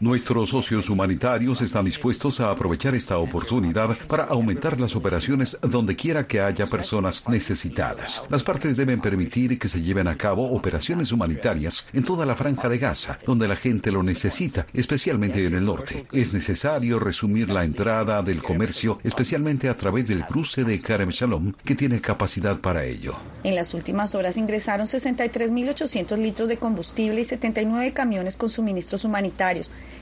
Nuestros 0.00 0.48
socios 0.48 0.88
humanitarios 0.88 1.60
están 1.60 1.84
dispuestos 1.84 2.40
a 2.40 2.50
aprovechar 2.50 2.94
esta 2.94 3.18
oportunidad 3.18 3.94
para 4.06 4.24
aumentar 4.24 4.80
las 4.80 4.96
operaciones 4.96 5.58
donde 5.60 5.96
quiera 5.96 6.26
que 6.26 6.40
haya 6.40 6.64
personas 6.64 7.28
necesitadas. 7.28 8.22
Las 8.30 8.42
partes 8.42 8.78
deben 8.78 9.02
permitir 9.02 9.58
que 9.58 9.68
se 9.68 9.82
lleven 9.82 10.08
a 10.08 10.16
cabo 10.16 10.50
operaciones 10.52 11.12
humanitarias 11.12 11.88
en 11.92 12.04
toda 12.04 12.24
la 12.24 12.36
franja 12.36 12.70
de 12.70 12.78
Gaza, 12.78 13.18
donde 13.26 13.48
la 13.48 13.56
gente 13.56 13.92
lo 13.92 14.02
necesita, 14.02 14.66
especialmente 14.72 15.44
en 15.44 15.54
el 15.54 15.66
norte. 15.66 16.06
Es 16.10 16.32
necesario 16.32 16.98
resumir 16.98 17.50
la 17.50 17.64
entrada 17.64 18.22
del 18.22 18.42
comercio, 18.42 18.98
especialmente 19.04 19.68
a 19.68 19.76
través 19.76 20.08
del 20.08 20.24
cruce 20.24 20.64
de 20.64 20.80
Karem 20.80 21.10
Shalom, 21.10 21.52
que 21.64 21.74
tiene 21.74 22.00
capacidad 22.00 22.58
para 22.60 22.86
ello. 22.86 23.16
En 23.44 23.54
las 23.54 23.74
últimas 23.74 24.14
horas 24.14 24.38
ingresaron 24.38 24.86
63.800 24.86 26.16
litros 26.16 26.48
de 26.48 26.56
combustible 26.56 27.20
y 27.20 27.24
79 27.24 27.92
camiones 27.92 28.38
con 28.38 28.48
suministros 28.48 29.04
humanitarios 29.04 29.17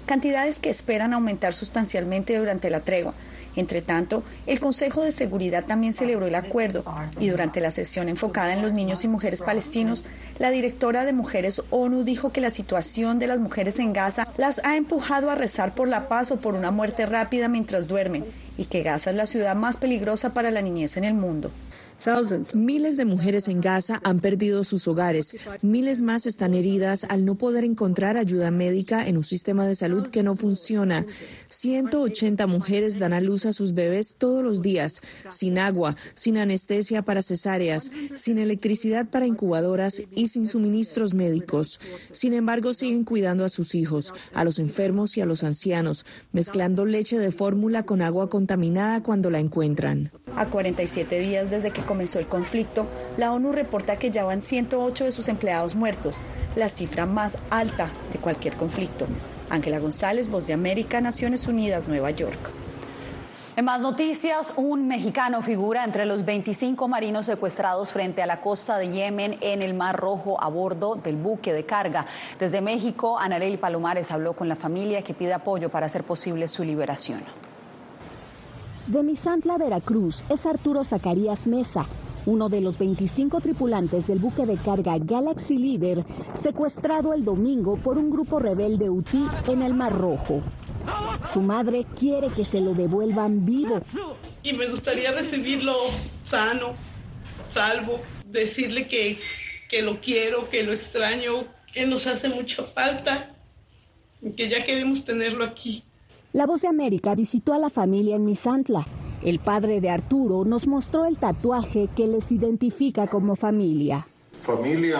cantidades 0.07 0.59
que 0.59 0.71
esperan 0.71 1.13
aumentar 1.13 1.55
sustancialmente 1.55 2.37
durante 2.37 2.71
la 2.71 2.81
tregua. 2.81 3.15
Entre 3.57 3.81
tanto, 3.81 4.23
el 4.47 4.61
Consejo 4.61 5.03
de 5.03 5.13
Seguridad 5.13 5.65
también 5.65 5.95
celebró 5.95 6.27
el 6.27 6.35
acuerdo 6.35 6.85
y 7.19 7.29
durante 7.31 7.61
la 7.61 7.71
sesión 7.71 8.11
enfocada 8.11 8.53
en 8.53 8.61
los 8.61 8.75
niños 8.75 9.03
y 9.05 9.09
mujeres 9.09 9.41
palestinos, 9.41 10.05
la 10.39 10.51
directora 10.51 11.07
de 11.07 11.15
Mujeres 11.15 11.63
ONU 11.71 12.05
dijo 12.05 12.33
que 12.33 12.43
la 12.43 12.51
situación 12.51 13.19
de 13.19 13.27
las 13.27 13.41
mujeres 13.41 13.79
en 13.79 13.95
Gaza 13.95 14.29
las 14.37 14.61
ha 14.63 14.77
empujado 14.77 15.31
a 15.31 15.35
rezar 15.35 15.75
por 15.75 15.89
la 15.89 16.07
paz 16.07 16.31
o 16.31 16.37
por 16.37 16.55
una 16.55 16.71
muerte 16.71 17.07
rápida 17.07 17.49
mientras 17.49 17.89
duermen 17.89 18.27
y 18.59 18.67
que 18.67 18.83
Gaza 18.83 19.11
es 19.11 19.17
la 19.17 19.27
ciudad 19.27 19.57
más 19.57 19.79
peligrosa 19.79 20.35
para 20.35 20.51
la 20.51 20.61
niñez 20.61 20.99
en 20.99 21.05
el 21.05 21.15
mundo. 21.15 21.51
Miles 22.55 22.97
de 22.97 23.05
mujeres 23.05 23.49
en 23.49 23.61
Gaza 23.61 24.01
han 24.05 24.21
perdido 24.21 24.63
sus 24.65 24.87
hogares. 24.87 25.37
Miles 25.63 26.03
más 26.03 26.27
están 26.27 26.55
heridas 26.55 27.05
al 27.09 27.25
no 27.25 27.35
poder 27.35 27.65
encontrar 27.65 28.17
ayuda 28.17 28.51
médica 28.51 29.09
en 29.09 29.17
un 29.17 29.25
sistema 29.25 29.67
de 29.67 29.75
salud 29.75 30.07
que 30.07 30.23
no 30.23 30.37
funciona. 30.37 31.05
180 31.49 32.47
mujeres 32.47 32.99
dan 32.99 33.13
a 33.13 33.21
luz 33.21 33.47
a 33.47 33.53
sus 33.53 33.75
bebés 33.75 34.15
todos 34.17 34.45
los 34.45 34.63
días, 34.63 35.01
sin 35.31 35.59
agua, 35.59 35.97
sin 36.15 36.39
anestesia 36.39 37.03
para 37.03 37.23
cesáreas, 37.23 37.91
sin 38.15 38.39
electricidad 38.39 39.09
para 39.09 39.27
incubadoras 39.27 40.03
y 40.15 40.29
sin 40.29 40.47
suministros 40.47 41.15
médicos. 41.15 41.81
Sin 42.13 42.35
embargo, 42.35 42.75
siguen 42.75 43.05
cuidando 43.05 43.45
a 43.45 43.49
sus 43.49 43.75
hijos, 43.75 44.15
a 44.33 44.45
los 44.45 44.59
enfermos 44.59 45.17
y 45.17 45.23
a 45.23 45.27
los 45.27 45.43
ancianos, 45.43 46.07
mezclando 46.33 46.85
leche 46.87 47.19
de 47.19 47.33
fórmula 47.33 47.85
con 47.85 48.03
agua 48.03 48.29
contaminada 48.29 49.03
cuando 49.03 49.31
la 49.31 49.41
encuentran. 49.41 50.11
A 50.37 50.47
47 50.47 51.19
días 51.19 51.51
desde 51.51 51.71
que 51.71 51.83
comenzó 51.87 52.19
el 52.19 52.27
conflicto, 52.27 52.87
la 53.17 53.33
ONU 53.33 53.53
reporta 53.53 53.97
que 53.97 54.11
ya 54.11 54.25
van 54.25 54.43
108 54.43 55.05
de 55.05 55.13
sus 55.13 55.29
empleados 55.29 55.75
muertos, 55.75 56.19
la 56.55 56.69
cifra 56.69 57.07
más 57.07 57.39
alta 57.51 57.89
de 58.13 58.19
cualquier 58.19 58.55
conflicto. 58.55 59.07
Ángela 59.49 59.79
González, 59.79 60.29
Voz 60.29 60.47
de 60.47 60.53
América, 60.53 61.01
Naciones 61.01 61.47
Unidas, 61.47 61.89
Nueva 61.89 62.11
York. 62.11 62.51
En 63.57 63.65
más 63.65 63.81
noticias, 63.81 64.53
un 64.57 64.87
mexicano 64.87 65.41
figura 65.41 65.83
entre 65.83 66.05
los 66.05 66.27
25 66.27 66.89
marinos 66.89 67.25
secuestrados 67.25 67.91
frente 67.91 68.23
a 68.23 68.27
la 68.27 68.43
costa 68.43 68.77
de 68.77 68.93
Yemen 68.93 69.39
en 69.41 69.63
el 69.63 69.73
Mar 69.73 69.97
Rojo 69.97 70.39
a 70.43 70.49
bordo 70.49 70.97
del 70.97 71.17
buque 71.17 71.55
de 71.55 71.65
carga. 71.65 72.05
Desde 72.39 72.61
México, 72.61 73.19
Anareli 73.19 73.57
Palomares 73.57 74.11
habló 74.11 74.35
con 74.35 74.47
la 74.47 74.57
familia 74.57 75.01
que 75.01 75.15
pide 75.15 75.33
apoyo 75.33 75.71
para 75.71 75.87
hacer 75.87 76.05
posible 76.05 76.49
su 76.49 76.65
liberación. 76.65 77.23
De 78.87 79.03
Misantla, 79.03 79.59
Veracruz, 79.59 80.25
es 80.31 80.47
Arturo 80.47 80.85
Zacarías 80.85 81.49
Mesa, 81.49 81.87
uno 82.25 82.49
de 82.49 82.61
los 82.61 82.79
25 82.79 83.41
tripulantes 83.41 84.07
del 84.07 84.21
buque 84.21 84.47
de 84.47 84.57
carga 84.57 84.97
Galaxy 84.99 85.59
Leader, 85.59 86.05
secuestrado 86.37 87.13
el 87.13 87.25
domingo 87.25 87.77
por 87.79 87.99
un 87.99 88.11
grupo 88.11 88.39
rebelde 88.39 88.89
UTI 88.89 89.27
en 89.49 89.63
el 89.63 89.75
Mar 89.75 89.93
Rojo. 89.93 90.41
Su 91.33 91.41
madre 91.41 91.85
quiere 91.99 92.29
que 92.29 92.45
se 92.45 92.61
lo 92.61 92.75
devuelvan 92.75 93.45
vivo. 93.45 93.81
Y 94.45 94.53
me 94.53 94.69
gustaría 94.69 95.11
recibirlo 95.11 95.75
sano, 96.25 96.75
salvo, 97.53 97.99
decirle 98.27 98.87
que, 98.87 99.19
que 99.69 99.83
lo 99.83 100.01
quiero, 100.01 100.49
que 100.49 100.63
lo 100.63 100.73
extraño, 100.73 101.45
que 101.73 101.87
nos 101.87 102.07
hace 102.07 102.29
mucha 102.29 102.63
falta, 102.63 103.35
que 104.37 104.49
ya 104.49 104.65
queremos 104.65 105.05
tenerlo 105.05 105.45
aquí. 105.45 105.83
La 106.37 106.45
Voz 106.45 106.61
de 106.61 106.69
América 106.69 107.15
visitó 107.15 107.55
a 107.55 107.59
la 107.59 107.71
familia 107.71 108.15
en 108.15 108.27
Misantla. 108.27 108.87
El 109.23 109.39
padre 109.39 109.81
de 109.81 109.89
Arturo 109.89 110.45
nos 110.45 110.67
mostró 110.67 111.07
el 111.07 111.17
tatuaje 111.17 111.89
que 111.97 112.07
les 112.07 112.31
identifica 112.31 113.07
como 113.07 113.37
familia. 113.37 114.07
Familia, 114.43 114.99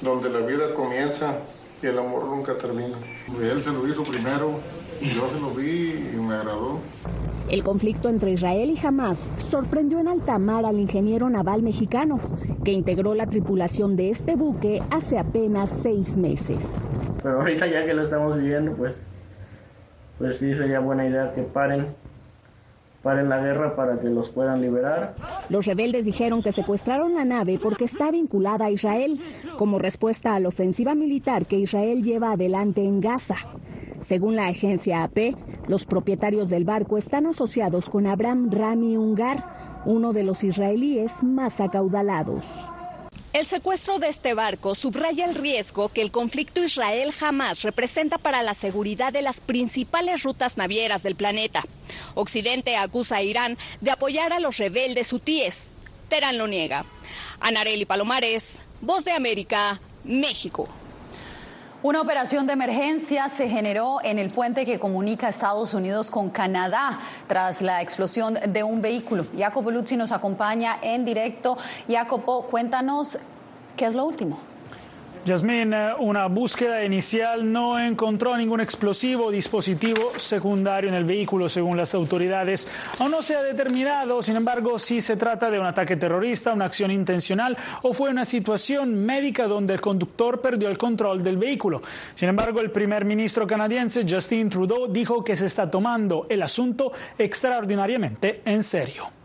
donde 0.00 0.30
la 0.30 0.38
vida 0.38 0.72
comienza 0.74 1.36
y 1.82 1.86
el 1.86 1.98
amor 1.98 2.24
nunca 2.24 2.56
termina. 2.56 2.96
Él 3.42 3.60
se 3.60 3.72
lo 3.72 3.86
hizo 3.86 4.04
primero, 4.04 4.52
y 5.02 5.10
yo 5.10 5.28
se 5.28 5.38
lo 5.38 5.50
vi 5.50 6.12
y 6.14 6.16
me 6.16 6.32
agradó. 6.32 6.78
El 7.50 7.62
conflicto 7.62 8.08
entre 8.08 8.30
Israel 8.30 8.70
y 8.70 8.86
Hamas 8.86 9.34
sorprendió 9.36 9.98
en 9.98 10.08
alta 10.08 10.38
mar 10.38 10.64
al 10.64 10.78
ingeniero 10.78 11.28
naval 11.28 11.62
mexicano, 11.62 12.18
que 12.64 12.72
integró 12.72 13.14
la 13.14 13.26
tripulación 13.26 13.96
de 13.96 14.08
este 14.08 14.34
buque 14.34 14.82
hace 14.90 15.18
apenas 15.18 15.82
seis 15.82 16.16
meses. 16.16 16.86
Pero 17.22 17.40
ahorita 17.40 17.66
ya 17.66 17.84
que 17.84 17.92
lo 17.92 18.02
estamos 18.02 18.38
viviendo, 18.38 18.72
pues 18.72 18.98
pues 20.20 20.38
sí 20.38 20.54
sería 20.54 20.80
buena 20.80 21.06
idea 21.06 21.32
que 21.34 21.42
paren 21.42 21.86
paren 23.02 23.30
la 23.30 23.38
guerra 23.38 23.74
para 23.74 23.98
que 23.98 24.10
los 24.10 24.28
puedan 24.28 24.60
liberar. 24.60 25.14
Los 25.48 25.64
rebeldes 25.64 26.04
dijeron 26.04 26.42
que 26.42 26.52
secuestraron 26.52 27.14
la 27.14 27.24
nave 27.24 27.58
porque 27.60 27.86
está 27.86 28.10
vinculada 28.10 28.66
a 28.66 28.70
Israel, 28.70 29.18
como 29.56 29.78
respuesta 29.78 30.34
a 30.34 30.40
la 30.40 30.48
ofensiva 30.48 30.94
militar 30.94 31.46
que 31.46 31.56
Israel 31.56 32.02
lleva 32.02 32.32
adelante 32.32 32.84
en 32.84 33.00
Gaza. 33.00 33.36
Según 34.00 34.36
la 34.36 34.48
agencia 34.48 35.02
AP, 35.02 35.34
los 35.66 35.86
propietarios 35.86 36.50
del 36.50 36.64
barco 36.64 36.98
están 36.98 37.26
asociados 37.26 37.88
con 37.88 38.06
Abraham 38.06 38.50
Rami 38.50 38.98
Ungar, 38.98 39.38
uno 39.86 40.12
de 40.12 40.24
los 40.24 40.44
israelíes 40.44 41.22
más 41.22 41.62
acaudalados. 41.62 42.70
El 43.32 43.46
secuestro 43.46 44.00
de 44.00 44.08
este 44.08 44.34
barco 44.34 44.74
subraya 44.74 45.24
el 45.24 45.36
riesgo 45.36 45.88
que 45.88 46.02
el 46.02 46.10
conflicto 46.10 46.64
Israel 46.64 47.12
jamás 47.12 47.62
representa 47.62 48.18
para 48.18 48.42
la 48.42 48.54
seguridad 48.54 49.12
de 49.12 49.22
las 49.22 49.40
principales 49.40 50.24
rutas 50.24 50.56
navieras 50.56 51.04
del 51.04 51.14
planeta. 51.14 51.64
Occidente 52.14 52.76
acusa 52.76 53.18
a 53.18 53.22
Irán 53.22 53.56
de 53.80 53.92
apoyar 53.92 54.32
a 54.32 54.40
los 54.40 54.56
rebeldes 54.56 55.12
hutíes. 55.12 55.72
Teherán 56.08 56.38
lo 56.38 56.48
niega. 56.48 56.84
Anareli 57.38 57.84
Palomares, 57.84 58.62
Voz 58.80 59.04
de 59.04 59.12
América, 59.12 59.80
México. 60.02 60.68
Una 61.82 62.02
operación 62.02 62.46
de 62.46 62.52
emergencia 62.52 63.30
se 63.30 63.48
generó 63.48 64.00
en 64.02 64.18
el 64.18 64.28
puente 64.28 64.66
que 64.66 64.78
comunica 64.78 65.30
Estados 65.30 65.72
Unidos 65.72 66.10
con 66.10 66.28
Canadá 66.28 66.98
tras 67.26 67.62
la 67.62 67.80
explosión 67.80 68.38
de 68.48 68.62
un 68.62 68.82
vehículo. 68.82 69.24
Jacopo 69.34 69.70
Luzzi 69.70 69.96
nos 69.96 70.12
acompaña 70.12 70.76
en 70.82 71.06
directo. 71.06 71.56
Jacopo, 71.88 72.42
cuéntanos 72.42 73.18
qué 73.78 73.86
es 73.86 73.94
lo 73.94 74.04
último. 74.04 74.49
Yasmín, 75.26 75.74
eh, 75.74 75.92
una 75.98 76.26
búsqueda 76.28 76.82
inicial 76.82 77.52
no 77.52 77.78
encontró 77.78 78.34
ningún 78.38 78.60
explosivo 78.60 79.26
o 79.26 79.30
dispositivo 79.30 80.12
secundario 80.16 80.88
en 80.88 80.94
el 80.94 81.04
vehículo, 81.04 81.48
según 81.48 81.76
las 81.76 81.94
autoridades. 81.94 82.66
Aún 82.98 83.10
no 83.10 83.20
se 83.20 83.36
ha 83.36 83.42
determinado, 83.42 84.22
sin 84.22 84.36
embargo, 84.36 84.78
si 84.78 85.02
se 85.02 85.16
trata 85.16 85.50
de 85.50 85.60
un 85.60 85.66
ataque 85.66 85.96
terrorista, 85.96 86.54
una 86.54 86.64
acción 86.64 86.90
intencional 86.90 87.56
o 87.82 87.92
fue 87.92 88.08
una 88.08 88.24
situación 88.24 88.94
médica 89.04 89.46
donde 89.46 89.74
el 89.74 89.80
conductor 89.82 90.40
perdió 90.40 90.70
el 90.70 90.78
control 90.78 91.22
del 91.22 91.36
vehículo. 91.36 91.82
Sin 92.14 92.30
embargo, 92.30 92.60
el 92.60 92.70
primer 92.70 93.04
ministro 93.04 93.46
canadiense 93.46 94.06
Justin 94.08 94.48
Trudeau 94.48 94.90
dijo 94.90 95.22
que 95.22 95.36
se 95.36 95.46
está 95.46 95.70
tomando 95.70 96.26
el 96.30 96.42
asunto 96.42 96.92
extraordinariamente 97.18 98.40
en 98.46 98.62
serio. 98.62 99.19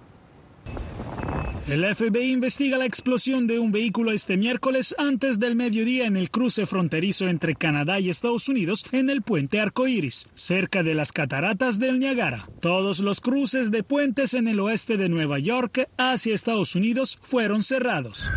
El 1.68 1.84
FBI 1.96 2.32
investiga 2.32 2.78
la 2.78 2.86
explosión 2.86 3.48
de 3.48 3.58
un 3.58 3.72
vehículo 3.72 4.12
este 4.12 4.38
miércoles 4.38 4.94
antes 5.00 5.40
del 5.40 5.56
mediodía 5.56 6.06
en 6.06 6.16
el 6.16 6.30
cruce 6.30 6.68
fronterizo 6.68 7.28
entre 7.28 7.56
Canadá 7.56 8.00
y 8.00 8.12
Estados 8.12 8.48
Unidos 8.50 8.86
en 8.92 9.10
el 9.10 9.24
puente 9.24 9.60
Arcoíris, 9.60 10.28
cerca 10.36 10.84
de 10.84 10.94
las 10.94 11.12
cataratas 11.12 11.80
del 11.80 11.98
Niagara. 11.98 12.48
Todos 12.62 13.00
los 13.00 13.20
cruces 13.20 13.72
de 13.72 13.82
puentes 13.82 14.36
en 14.36 14.48
el 14.48 14.60
oeste 14.60 14.96
de 14.96 15.10
Nueva 15.10 15.40
York 15.40 15.90
hacia 15.98 16.36
Estados 16.36 16.76
Unidos 16.76 17.18
fueron 17.24 17.64
cerrados. 17.64 18.32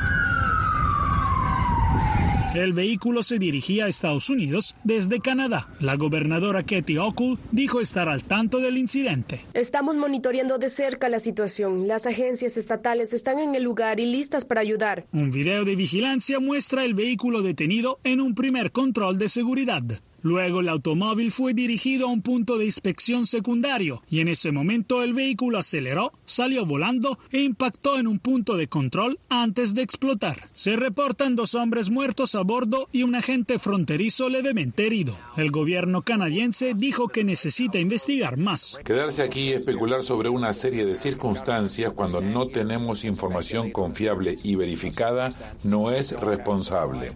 El 2.59 2.73
vehículo 2.73 3.23
se 3.23 3.39
dirigía 3.39 3.85
a 3.85 3.89
Estados 3.89 4.31
Unidos 4.31 4.75
desde 4.83 5.21
Canadá. 5.21 5.69
La 5.79 5.95
gobernadora 5.95 6.65
Katie 6.65 6.99
Hochul 6.99 7.39
dijo 7.53 7.81
estar 7.81 8.09
al 8.09 8.25
tanto 8.25 8.59
del 8.59 8.79
incidente. 8.79 9.45
Estamos 9.55 9.97
monitoreando 9.97 10.59
de 10.59 10.69
cerca 10.69 11.09
la 11.09 11.21
situación. 11.21 11.87
Las 11.87 12.05
agencias 12.07 12.57
estatales 12.57 13.13
están 13.13 13.39
en 13.39 13.55
el 13.55 13.63
lugar 13.63 14.01
y 14.01 14.07
listas 14.07 14.45
para 14.45 14.61
ayudar. 14.61 15.07
Un 15.13 15.31
video 15.31 15.65
de 15.65 15.77
vigilancia 15.77 16.41
muestra 16.41 16.85
el 16.85 16.95
vehículo 16.95 17.43
detenido 17.43 18.01
en 18.03 18.21
un 18.21 18.35
primer 18.35 18.73
control 18.73 19.19
de 19.19 19.29
seguridad. 19.29 19.85
Luego 20.29 20.61
el 20.61 20.69
automóvil 20.69 21.33
fue 21.33 21.55
dirigido 21.55 22.07
a 22.07 22.11
un 22.11 22.21
punto 22.21 22.59
de 22.59 22.67
inspección 22.67 23.25
secundario 23.25 24.03
y 24.11 24.21
en 24.21 24.29
ese 24.29 24.53
momento 24.53 25.03
el 25.03 25.15
vehículo 25.15 25.57
aceleró, 25.57 26.13
salió 26.27 26.67
volando 26.67 27.19
e 27.33 27.41
impactó 27.41 27.99
en 27.99 28.07
un 28.07 28.19
punto 28.19 28.59
de 28.59 28.69
control 28.69 29.19
antes 29.31 29.73
de 29.73 29.81
explotar. 29.81 30.51
Se 30.53 30.77
reportan 30.77 31.35
dos 31.35 31.55
hombres 31.55 31.89
muertos 31.89 32.35
a 32.35 32.43
bordo 32.43 32.91
y 32.93 33.05
un 33.05 33.15
agente 33.15 33.59
fronterizo 33.59 34.29
levemente 34.29 34.87
herido. 34.87 35.17
El 35.39 35.51
gobierno 35.51 36.03
canadiense 36.03 36.75
dijo 36.75 37.09
que 37.09 37.25
necesita 37.25 37.79
investigar 37.79 38.37
más. 38.37 38.79
Quedarse 38.85 39.23
aquí 39.23 39.45
y 39.45 39.53
especular 39.55 40.03
sobre 40.03 40.29
una 40.29 40.53
serie 40.53 40.85
de 40.85 40.95
circunstancias 40.95 41.93
cuando 41.93 42.21
no 42.21 42.49
tenemos 42.49 43.07
información 43.07 43.71
confiable 43.71 44.37
y 44.45 44.57
verificada 44.57 45.31
no 45.65 45.91
es 45.91 46.13
responsable. 46.13 47.13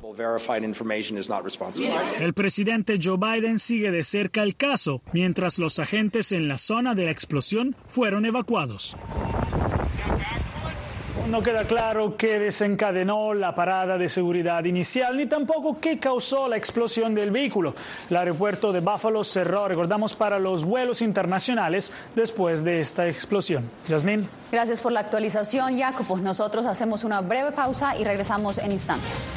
El 2.19 2.33
presidente 2.33 3.02
Joe 3.03 3.17
Biden 3.17 3.59
sigue 3.59 3.91
de 3.91 4.05
cerca 4.05 4.43
el 4.43 4.57
caso, 4.57 5.03
mientras 5.13 5.59
los 5.59 5.79
agentes 5.79 6.33
en 6.33 6.47
la 6.49 6.59
zona 6.59 6.95
de 6.95 7.07
la 7.07 7.11
explosión 7.11 7.75
fueron 7.89 8.25
evacuados. 8.25 8.97
no 11.29 11.41
queda 11.43 11.65
claro 11.65 12.17
qué 12.17 12.39
desencadenó 12.39 13.33
la 13.33 13.55
parada 13.55 13.97
de 13.97 14.09
seguridad 14.09 14.65
inicial 14.65 15.17
ni 15.17 15.27
tampoco 15.27 15.81
qué 15.81 15.99
causó 15.99 16.47
la 16.47 16.57
explosión 16.57 17.15
del 17.15 17.31
vehículo. 17.31 17.75
El 18.11 18.19
aeropuerto 18.19 18.71
de 18.71 18.81
Buffalo 18.81 19.25
cerró, 19.25 19.67
recordamos, 19.67 20.15
para 20.15 20.39
los 20.39 20.65
vuelos 20.65 21.01
internacionales 21.01 21.93
después 22.15 22.63
de 22.63 22.81
esta 22.81 23.09
explosión. 23.09 23.71
Yasmín. 23.89 24.29
Gracias 24.51 24.83
por 24.83 24.93
la 24.93 25.01
actualización, 25.01 25.79
Jacopo. 25.79 26.19
Nosotros 26.19 26.67
hacemos 26.67 27.03
una 27.03 27.21
breve 27.21 27.53
pausa 27.53 27.97
y 27.97 28.05
regresamos 28.05 28.59
en 28.59 28.73
instantes. 28.73 29.37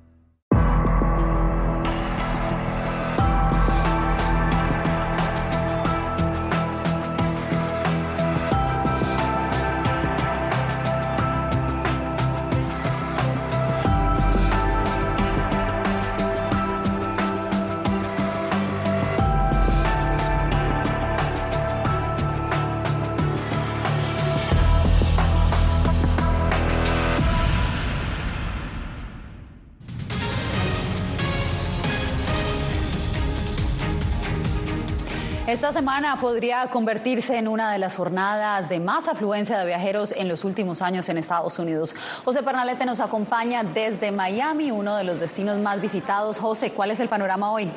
Esta 35.51 35.73
semana 35.73 36.15
podría 36.15 36.67
convertirse 36.67 37.37
en 37.37 37.49
una 37.49 37.73
de 37.73 37.77
las 37.77 37.97
jornadas 37.97 38.69
de 38.69 38.79
más 38.79 39.09
afluencia 39.09 39.59
de 39.59 39.65
viajeros 39.65 40.13
en 40.13 40.29
los 40.29 40.45
últimos 40.45 40.81
años 40.81 41.09
en 41.09 41.17
Estados 41.17 41.59
Unidos. 41.59 41.93
José 42.23 42.41
Pernalete 42.41 42.85
nos 42.85 43.01
acompaña 43.01 43.61
desde 43.61 44.13
Miami, 44.13 44.71
uno 44.71 44.95
de 44.95 45.03
los 45.03 45.19
destinos 45.19 45.57
más 45.57 45.81
visitados. 45.81 46.39
José, 46.39 46.71
¿cuál 46.71 46.91
es 46.91 47.01
el 47.01 47.09
panorama 47.09 47.51
hoy? 47.51 47.69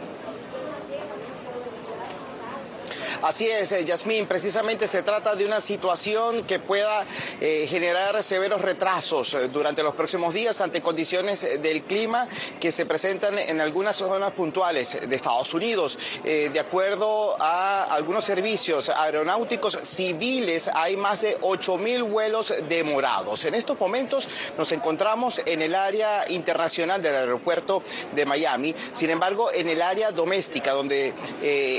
Así 3.25 3.49
es, 3.49 3.73
eh, 3.73 3.83
Yasmín, 3.87 4.27
precisamente 4.27 4.87
se 4.87 5.03
trata 5.03 5.35
de 5.35 5.47
una 5.47 5.59
situación 5.59 6.45
que 6.45 6.59
pueda 6.59 7.07
eh, 7.41 7.67
generar 7.67 8.23
severos 8.23 8.61
retrasos 8.61 9.33
eh, 9.33 9.49
durante 9.49 9.83
los 9.83 9.95
próximos 9.95 10.35
días 10.35 10.61
ante 10.61 10.83
condiciones 10.83 11.41
del 11.63 11.85
clima 11.85 12.29
que 12.61 12.71
se 12.71 12.85
presentan 12.85 13.39
en 13.39 13.63
algunas 13.63 13.97
zonas 13.97 14.31
puntuales 14.33 15.09
de 15.09 15.17
Estados 15.17 15.55
Unidos. 15.55 15.99
de 16.23 16.61
acuerdo 16.61 17.37
a 17.41 17.85
algunos 17.85 18.25
servicios 18.25 18.91
aeronáuticos 18.91 19.79
civiles, 19.83 20.69
hay 20.73 20.97
más 20.97 21.23
de 21.23 21.39
8.000 21.41 22.07
vuelos 22.07 22.53
demorados. 22.69 23.45
En 23.47 23.55
estos 23.55 23.81
momentos 23.81 24.29
nos 24.59 24.71
encontramos 24.73 25.41
en 25.47 25.63
el 25.63 25.75
área 25.75 26.31
internacional 26.31 27.03
del 27.03 27.15
aeropuerto 27.15 27.83
de 28.15 28.27
Miami, 28.27 28.75
sin 28.93 29.09
embargo, 29.09 29.51
en 29.51 29.69
el 29.69 29.81
área 29.81 30.11
doméstica, 30.11 30.73
donde 30.73 31.15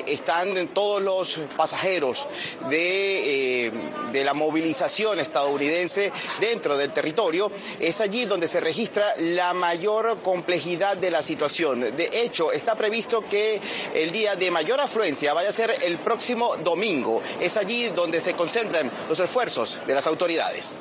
están 0.07 0.69
todos 0.69 1.01
los 1.01 1.34
pasajeros 1.55 2.27
de, 2.69 3.65
eh, 3.67 3.71
de 4.11 4.23
la 4.23 4.33
movilización 4.33 5.19
estadounidense 5.19 6.11
dentro 6.39 6.77
del 6.77 6.91
territorio, 6.91 7.51
es 7.79 8.01
allí 8.01 8.25
donde 8.25 8.47
se 8.47 8.59
registra 8.59 9.15
la 9.17 9.53
mayor 9.53 10.21
complejidad 10.21 10.97
de 10.97 11.11
la 11.11 11.21
situación. 11.21 11.95
De 11.95 12.09
hecho, 12.13 12.51
está 12.51 12.75
previsto 12.75 13.21
que 13.21 13.59
el 13.93 14.11
día 14.11 14.35
de 14.35 14.51
mayor 14.51 14.79
afluencia 14.79 15.33
vaya 15.33 15.49
a 15.49 15.53
ser 15.53 15.75
el 15.83 15.97
próximo 15.97 16.55
domingo. 16.57 17.21
Es 17.39 17.57
allí 17.57 17.89
donde 17.89 18.21
se 18.21 18.33
concentran 18.33 18.91
los 19.09 19.19
esfuerzos 19.19 19.79
de 19.85 19.93
las 19.93 20.07
autoridades. 20.07 20.79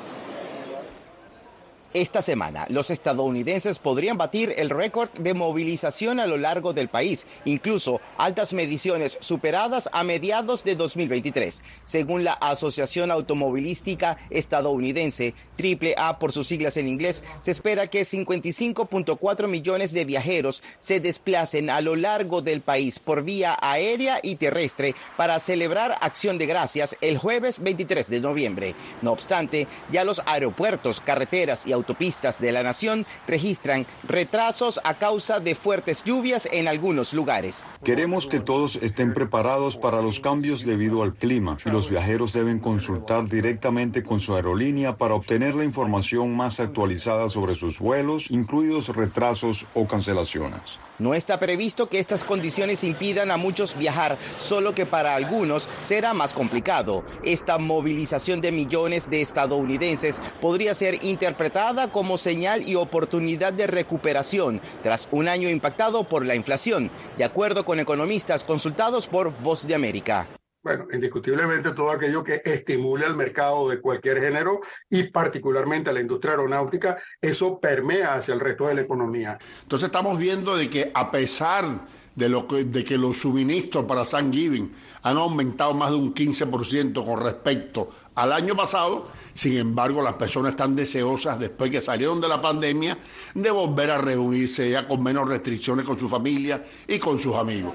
Esta 1.95 2.21
semana, 2.21 2.65
los 2.67 2.89
estadounidenses 2.89 3.79
podrían 3.79 4.17
batir 4.17 4.53
el 4.57 4.69
récord 4.69 5.09
de 5.17 5.33
movilización 5.33 6.19
a 6.19 6.25
lo 6.25 6.35
largo 6.35 6.73
del 6.73 6.89
país, 6.89 7.25
incluso 7.45 8.01
altas 8.17 8.51
mediciones 8.51 9.17
superadas 9.21 9.87
a 9.93 10.03
mediados 10.03 10.65
de 10.65 10.75
2023. 10.75 11.63
Según 11.83 12.25
la 12.25 12.33
Asociación 12.33 13.11
Automovilística 13.11 14.17
Estadounidense, 14.29 15.35
AAA 15.57 16.19
por 16.19 16.33
sus 16.33 16.47
siglas 16.47 16.75
en 16.75 16.89
inglés, 16.89 17.23
se 17.39 17.51
espera 17.51 17.87
que 17.87 18.01
55.4 18.01 19.47
millones 19.47 19.93
de 19.93 20.03
viajeros 20.03 20.63
se 20.81 20.99
desplacen 20.99 21.69
a 21.69 21.79
lo 21.79 21.95
largo 21.95 22.41
del 22.41 22.59
país 22.59 22.99
por 22.99 23.23
vía 23.23 23.57
aérea 23.61 24.19
y 24.21 24.35
terrestre 24.35 24.95
para 25.15 25.39
celebrar 25.39 25.95
Acción 26.01 26.37
de 26.39 26.45
Gracias 26.45 26.97
el 26.99 27.17
jueves 27.17 27.59
23 27.63 28.09
de 28.09 28.19
noviembre. 28.19 28.75
No 29.01 29.13
obstante, 29.13 29.65
ya 29.93 30.03
los 30.03 30.21
aeropuertos, 30.25 30.99
carreteras 30.99 31.65
y 31.65 31.71
autopistas 31.85 32.39
de 32.39 32.51
la 32.51 32.63
nación 32.63 33.05
registran 33.27 33.85
retrasos 34.07 34.79
a 34.83 34.95
causa 34.95 35.39
de 35.39 35.53
fuertes 35.53 36.03
lluvias 36.03 36.47
en 36.51 36.67
algunos 36.67 37.13
lugares. 37.13 37.65
Queremos 37.83 38.25
que 38.25 38.39
todos 38.39 38.77
estén 38.77 39.13
preparados 39.13 39.77
para 39.77 40.01
los 40.01 40.19
cambios 40.19 40.65
debido 40.65 41.03
al 41.03 41.13
clima 41.13 41.57
y 41.63 41.69
los 41.69 41.89
viajeros 41.89 42.33
deben 42.33 42.59
consultar 42.59 43.29
directamente 43.29 44.03
con 44.03 44.19
su 44.19 44.35
aerolínea 44.35 44.97
para 44.97 45.13
obtener 45.13 45.53
la 45.53 45.63
información 45.63 46.35
más 46.35 46.59
actualizada 46.59 47.29
sobre 47.29 47.55
sus 47.55 47.77
vuelos, 47.77 48.31
incluidos 48.31 48.89
retrasos 48.89 49.65
o 49.75 49.85
cancelaciones. 49.87 50.79
No 50.97 51.13
está 51.13 51.39
previsto 51.39 51.89
que 51.89 51.99
estas 51.99 52.23
condiciones 52.23 52.83
impidan 52.83 53.31
a 53.31 53.37
muchos 53.37 53.77
viajar, 53.77 54.17
solo 54.39 54.73
que 54.73 54.85
para 54.85 55.15
algunos 55.15 55.67
será 55.83 56.13
más 56.13 56.33
complicado. 56.33 57.03
Esta 57.23 57.57
movilización 57.57 58.39
de 58.39 58.51
millones 58.51 59.09
de 59.09 59.21
estadounidenses 59.21 60.21
podría 60.41 60.73
ser 60.73 61.03
interpretada 61.03 61.91
como 61.91 62.17
señal 62.17 62.67
y 62.67 62.75
oportunidad 62.75 63.51
de 63.51 63.67
recuperación 63.67 64.61
tras 64.83 65.09
un 65.11 65.27
año 65.27 65.49
impactado 65.49 66.05
por 66.05 66.25
la 66.25 66.35
inflación, 66.35 66.89
de 67.17 67.25
acuerdo 67.25 67.65
con 67.65 67.79
economistas 67.79 68.43
consultados 68.43 69.07
por 69.07 69.37
Voz 69.41 69.67
de 69.67 69.75
América. 69.75 70.27
Bueno, 70.65 70.87
indiscutiblemente 70.91 71.73
todo 71.73 71.91
aquello 71.91 72.23
que 72.23 72.41
estimule 72.43 73.05
al 73.05 73.15
mercado 73.15 73.69
de 73.69 73.79
cualquier 73.79 74.19
género 74.19 74.61
y 74.89 75.03
particularmente 75.03 75.91
a 75.91 75.93
la 75.93 76.01
industria 76.01 76.31
aeronáutica, 76.31 76.97
eso 77.21 77.59
permea 77.59 78.15
hacia 78.15 78.33
el 78.33 78.39
resto 78.39 78.65
de 78.65 78.73
la 78.73 78.81
economía. 78.81 79.37
Entonces 79.61 79.85
estamos 79.85 80.17
viendo 80.17 80.57
de 80.57 80.67
que 80.67 80.89
a 80.91 81.11
pesar 81.11 81.85
de, 82.15 82.29
lo 82.29 82.47
que, 82.47 82.63
de 82.63 82.83
que 82.83 82.97
los 82.97 83.19
suministros 83.19 83.85
para 83.85 84.05
San 84.05 84.33
Giving 84.33 84.71
han 85.03 85.17
aumentado 85.17 85.75
más 85.75 85.91
de 85.91 85.97
un 85.97 86.15
15% 86.15 87.05
con 87.05 87.21
respecto 87.21 87.91
al 88.15 88.33
año 88.33 88.55
pasado. 88.55 89.09
Sin 89.35 89.57
embargo, 89.57 90.01
las 90.01 90.15
personas 90.15 90.53
están 90.53 90.75
deseosas, 90.75 91.37
después 91.37 91.69
que 91.69 91.79
salieron 91.79 92.19
de 92.19 92.27
la 92.27 92.41
pandemia, 92.41 92.97
de 93.35 93.51
volver 93.51 93.91
a 93.91 93.99
reunirse 93.99 94.67
ya 94.67 94.87
con 94.87 95.03
menos 95.03 95.29
restricciones 95.29 95.85
con 95.85 95.99
su 95.99 96.09
familia 96.09 96.63
y 96.87 96.97
con 96.97 97.19
sus 97.19 97.35
amigos. 97.35 97.73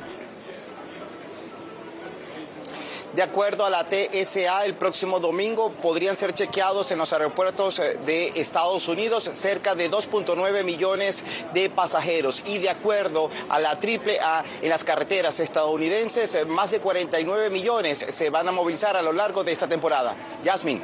De 3.14 3.22
acuerdo 3.24 3.64
a 3.64 3.70
la 3.70 3.86
TSA, 3.88 4.64
el 4.64 4.74
próximo 4.74 5.18
domingo 5.18 5.72
podrían 5.82 6.14
ser 6.14 6.32
chequeados 6.32 6.92
en 6.92 6.98
los 6.98 7.12
aeropuertos 7.12 7.80
eh, 7.80 7.98
de 8.06 8.28
Estados 8.40 8.86
Unidos 8.86 9.28
cerca 9.32 9.74
de 9.74 9.90
2.9 9.90 10.62
millones 10.62 11.24
de 11.52 11.70
pasajeros. 11.70 12.40
Y 12.46 12.58
de 12.58 12.70
acuerdo 12.70 13.28
a 13.48 13.58
la 13.58 13.70
AAA, 13.70 14.44
en 14.62 14.68
las 14.68 14.84
carreteras 14.84 15.40
estadounidenses, 15.40 16.36
eh, 16.36 16.44
más 16.44 16.70
de 16.70 16.78
49 16.78 17.50
millones 17.50 17.98
se 17.98 18.30
van 18.30 18.46
a 18.46 18.52
movilizar 18.52 18.96
a 18.96 19.02
lo 19.02 19.12
largo 19.12 19.42
de 19.42 19.52
esta 19.52 19.66
temporada. 19.66 20.14
Yasmin. 20.44 20.80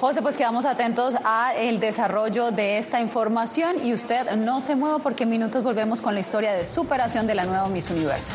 José, 0.00 0.22
pues 0.22 0.36
quedamos 0.36 0.64
atentos 0.64 1.14
al 1.22 1.78
desarrollo 1.78 2.50
de 2.50 2.78
esta 2.78 3.00
información 3.00 3.86
y 3.86 3.94
usted 3.94 4.32
no 4.32 4.60
se 4.60 4.74
mueva 4.74 4.98
porque 4.98 5.22
en 5.22 5.30
minutos 5.30 5.62
volvemos 5.62 6.00
con 6.00 6.14
la 6.14 6.20
historia 6.20 6.52
de 6.52 6.64
superación 6.64 7.28
de 7.28 7.36
la 7.36 7.44
nueva 7.44 7.68
Miss 7.68 7.90
Universo. 7.90 8.34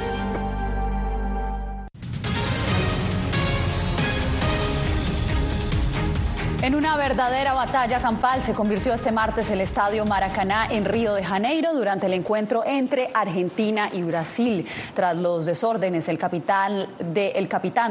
En 6.63 6.75
una 6.75 6.95
verdadera 6.95 7.55
batalla 7.55 7.99
campal 7.99 8.43
se 8.43 8.53
convirtió 8.53 8.93
este 8.93 9.11
martes 9.11 9.49
el 9.49 9.61
estadio 9.61 10.05
Maracaná 10.05 10.67
en 10.69 10.85
Río 10.85 11.15
de 11.15 11.23
Janeiro 11.23 11.73
durante 11.73 12.05
el 12.05 12.13
encuentro 12.13 12.63
entre 12.63 13.09
Argentina 13.15 13.89
y 13.91 14.03
Brasil. 14.03 14.67
Tras 14.93 15.17
los 15.17 15.47
desórdenes, 15.47 16.07
el 16.07 16.19
capitán 16.19 16.85
de, 16.99 17.49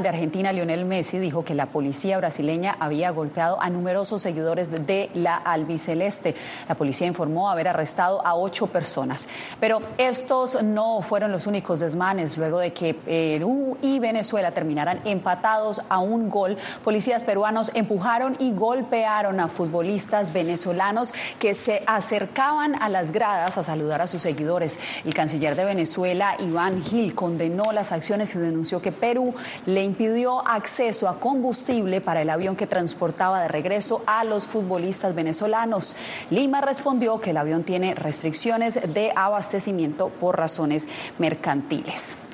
Argentina, 0.08 0.52
Lionel 0.52 0.84
Messi, 0.84 1.18
dijo 1.18 1.44
que 1.44 1.56
la 1.56 1.66
policía 1.66 2.16
brasileña 2.18 2.76
había 2.78 3.10
golpeado 3.10 3.60
a 3.60 3.68
numerosos 3.70 4.22
seguidores 4.22 4.70
de 4.70 5.10
la 5.14 5.34
albiceleste. 5.34 6.36
La 6.68 6.76
policía 6.76 7.08
informó 7.08 7.50
haber 7.50 7.66
arrestado 7.66 8.24
a 8.24 8.36
ocho 8.36 8.68
personas. 8.68 9.28
Pero 9.58 9.80
estos 9.98 10.62
no 10.62 11.02
fueron 11.02 11.32
los 11.32 11.48
únicos 11.48 11.80
desmanes. 11.80 12.38
Luego 12.38 12.60
de 12.60 12.72
que 12.72 12.94
Perú 12.94 13.78
y 13.82 13.98
Venezuela 13.98 14.52
terminaran 14.52 15.00
empatados 15.06 15.82
a 15.88 15.98
un 15.98 16.30
gol, 16.30 16.56
policías 16.84 17.24
peruanos 17.24 17.72
empujaron 17.74 18.36
y 18.38 18.59
golpearon 18.60 19.40
a 19.40 19.48
futbolistas 19.48 20.34
venezolanos 20.34 21.14
que 21.38 21.54
se 21.54 21.82
acercaban 21.86 22.80
a 22.80 22.90
las 22.90 23.10
gradas 23.10 23.56
a 23.56 23.62
saludar 23.62 24.02
a 24.02 24.06
sus 24.06 24.22
seguidores. 24.22 24.78
El 25.04 25.14
canciller 25.14 25.56
de 25.56 25.64
Venezuela, 25.64 26.36
Iván 26.38 26.82
Gil, 26.84 27.14
condenó 27.14 27.72
las 27.72 27.90
acciones 27.90 28.34
y 28.34 28.38
denunció 28.38 28.82
que 28.82 28.92
Perú 28.92 29.34
le 29.64 29.82
impidió 29.82 30.46
acceso 30.46 31.08
a 31.08 31.18
combustible 31.18 32.02
para 32.02 32.20
el 32.20 32.28
avión 32.28 32.54
que 32.54 32.66
transportaba 32.66 33.40
de 33.40 33.48
regreso 33.48 34.02
a 34.06 34.24
los 34.24 34.44
futbolistas 34.44 35.14
venezolanos. 35.14 35.96
Lima 36.28 36.60
respondió 36.60 37.18
que 37.18 37.30
el 37.30 37.38
avión 37.38 37.64
tiene 37.64 37.94
restricciones 37.94 38.92
de 38.92 39.10
abastecimiento 39.16 40.10
por 40.10 40.36
razones 40.36 40.86
mercantiles. 41.18 42.29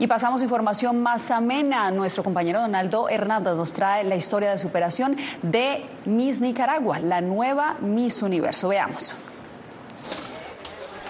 Y 0.00 0.06
pasamos 0.06 0.40
información 0.40 1.02
más 1.02 1.30
amena. 1.30 1.90
Nuestro 1.90 2.24
compañero 2.24 2.62
Donaldo 2.62 3.10
Hernández 3.10 3.58
nos 3.58 3.74
trae 3.74 4.02
la 4.02 4.16
historia 4.16 4.50
de 4.50 4.58
superación 4.58 5.18
de 5.42 5.84
Miss 6.06 6.40
Nicaragua, 6.40 6.98
la 7.00 7.20
nueva 7.20 7.76
Miss 7.82 8.22
Universo. 8.22 8.68
Veamos. 8.68 9.14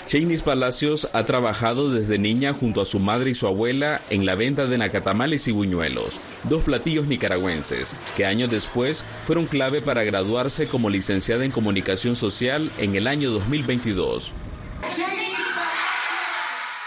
Chainis 0.07 0.42
Palacios 0.42 1.09
ha 1.12 1.22
trabajado 1.22 1.92
desde 1.92 2.18
niña 2.18 2.53
junto 2.53 2.81
a 2.81 2.85
su 2.85 2.98
madre 2.98 3.31
y 3.31 3.37
su 3.37 3.46
abuela 3.46 4.00
en 4.11 4.26
la 4.26 4.35
venta 4.35 4.66
de 4.66 4.76
nacatamales 4.76 5.46
y 5.46 5.53
buñuelos, 5.53 6.20
dos 6.48 6.64
platillos 6.64 7.07
nicaragüenses, 7.07 7.94
que 8.16 8.26
años 8.26 8.50
después 8.50 9.05
fueron 9.22 9.46
clave 9.46 9.83
para 9.83 10.03
graduarse 10.03 10.66
como 10.66 10.90
licenciada 10.90 11.44
en 11.44 11.53
comunicación 11.53 12.16
social 12.16 12.72
en 12.76 12.96
el 12.96 13.07
año 13.07 13.31
2022. 13.31 14.33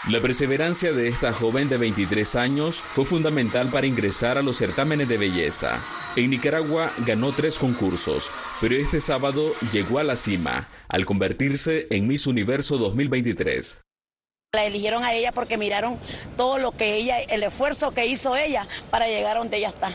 La 0.10 0.20
perseverancia 0.20 0.92
de 0.92 1.08
esta 1.08 1.32
joven 1.32 1.70
de 1.70 1.78
23 1.78 2.36
años 2.36 2.84
fue 2.94 3.06
fundamental 3.06 3.70
para 3.70 3.88
ingresar 3.88 4.38
a 4.38 4.42
los 4.42 4.58
certámenes 4.58 5.08
de 5.08 5.18
belleza. 5.18 5.82
En 6.18 6.30
Nicaragua 6.30 6.92
ganó 7.06 7.34
tres 7.34 7.58
concursos, 7.58 8.30
pero 8.60 8.76
este 8.76 9.00
sábado 9.00 9.54
llegó 9.72 10.00
a 10.00 10.04
la 10.04 10.18
cima 10.18 10.68
al 10.90 11.06
convertirse 11.06 11.88
en 11.90 12.06
Miss 12.06 12.28
Universo 12.28 12.78
2023. 12.78 13.80
La 14.52 14.66
eligieron 14.66 15.06
a 15.06 15.14
ella 15.14 15.32
porque 15.32 15.56
miraron 15.56 15.98
todo 16.36 16.58
lo 16.58 16.74
que 16.74 16.96
ella, 16.96 17.22
el 17.22 17.42
esfuerzo 17.42 17.94
que 17.94 18.06
hizo 18.06 18.36
ella 18.36 18.68
para 18.90 19.08
llegar 19.08 19.38
a 19.38 19.40
donde 19.40 19.56
ella 19.56 19.70
está. 19.70 19.90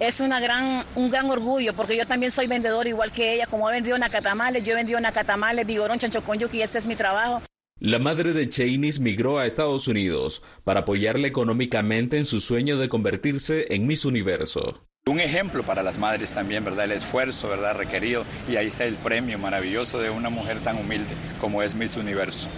Es 0.00 0.18
una 0.18 0.40
gran, 0.40 0.84
un 0.96 1.10
gran 1.10 1.30
orgullo 1.30 1.74
porque 1.74 1.96
yo 1.96 2.08
también 2.08 2.32
soy 2.32 2.48
vendedor 2.48 2.88
igual 2.88 3.12
que 3.12 3.34
ella, 3.34 3.46
como 3.46 3.70
he 3.70 3.72
vendido 3.72 3.96
nacatamales, 3.98 4.64
yo 4.64 4.72
he 4.72 4.74
vendido 4.74 4.98
nacatamales, 4.98 5.64
vigorón, 5.64 6.00
chancho 6.00 6.24
yuki, 6.34 6.60
ese 6.60 6.78
es 6.78 6.88
mi 6.88 6.96
trabajo. 6.96 7.40
La 7.84 7.98
madre 7.98 8.32
de 8.32 8.48
Chainis 8.48 9.00
migró 9.00 9.40
a 9.40 9.46
Estados 9.46 9.88
Unidos 9.88 10.40
para 10.62 10.82
apoyarle 10.82 11.26
económicamente 11.26 12.16
en 12.16 12.26
su 12.26 12.40
sueño 12.40 12.78
de 12.78 12.88
convertirse 12.88 13.74
en 13.74 13.88
Miss 13.88 14.04
Universo. 14.04 14.86
Un 15.08 15.18
ejemplo 15.18 15.64
para 15.64 15.82
las 15.82 15.98
madres 15.98 16.32
también, 16.32 16.64
¿verdad? 16.64 16.84
El 16.84 16.92
esfuerzo, 16.92 17.48
¿verdad? 17.48 17.76
Requerido. 17.76 18.24
Y 18.48 18.54
ahí 18.54 18.68
está 18.68 18.84
el 18.84 18.94
premio 18.94 19.36
maravilloso 19.36 19.98
de 19.98 20.10
una 20.10 20.30
mujer 20.30 20.60
tan 20.60 20.78
humilde 20.78 21.12
como 21.40 21.60
es 21.60 21.74
Miss 21.74 21.96
Universo. 21.96 22.48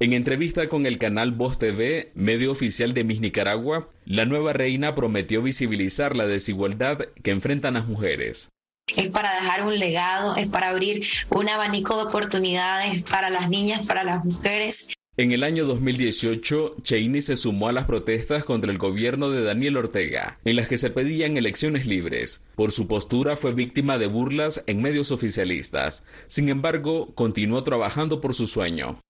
En 0.00 0.12
entrevista 0.12 0.68
con 0.68 0.86
el 0.86 0.98
canal 0.98 1.30
Voz 1.30 1.60
TV, 1.60 2.10
medio 2.16 2.50
oficial 2.50 2.94
de 2.94 3.04
Miss 3.04 3.20
Nicaragua, 3.20 3.90
la 4.06 4.24
nueva 4.24 4.54
reina 4.54 4.96
prometió 4.96 5.40
visibilizar 5.40 6.16
la 6.16 6.26
desigualdad 6.26 6.98
que 7.22 7.30
enfrentan 7.30 7.74
las 7.74 7.86
mujeres. 7.86 8.50
Es 8.96 9.08
para 9.10 9.34
dejar 9.34 9.64
un 9.64 9.78
legado, 9.78 10.36
es 10.36 10.46
para 10.46 10.70
abrir 10.70 11.06
un 11.30 11.48
abanico 11.48 11.96
de 11.96 12.02
oportunidades 12.04 13.02
para 13.02 13.30
las 13.30 13.48
niñas, 13.48 13.86
para 13.86 14.04
las 14.04 14.24
mujeres. 14.24 14.88
En 15.18 15.32
el 15.32 15.42
año 15.42 15.66
2018, 15.66 16.76
Cheney 16.80 17.22
se 17.22 17.36
sumó 17.36 17.66
a 17.66 17.72
las 17.72 17.86
protestas 17.86 18.44
contra 18.44 18.70
el 18.70 18.78
gobierno 18.78 19.30
de 19.30 19.42
Daniel 19.42 19.76
Ortega, 19.76 20.38
en 20.44 20.54
las 20.54 20.68
que 20.68 20.78
se 20.78 20.90
pedían 20.90 21.36
elecciones 21.36 21.86
libres. 21.86 22.40
Por 22.54 22.70
su 22.70 22.86
postura 22.86 23.36
fue 23.36 23.52
víctima 23.52 23.98
de 23.98 24.06
burlas 24.06 24.62
en 24.68 24.80
medios 24.80 25.10
oficialistas. 25.10 26.04
Sin 26.28 26.48
embargo, 26.48 27.12
continuó 27.16 27.64
trabajando 27.64 28.20
por 28.20 28.32
su 28.32 28.46
sueño. 28.46 29.00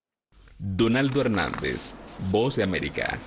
Donaldo 0.58 1.20
Hernández, 1.20 1.92
Voz 2.30 2.56
de 2.56 2.62
América. 2.62 3.18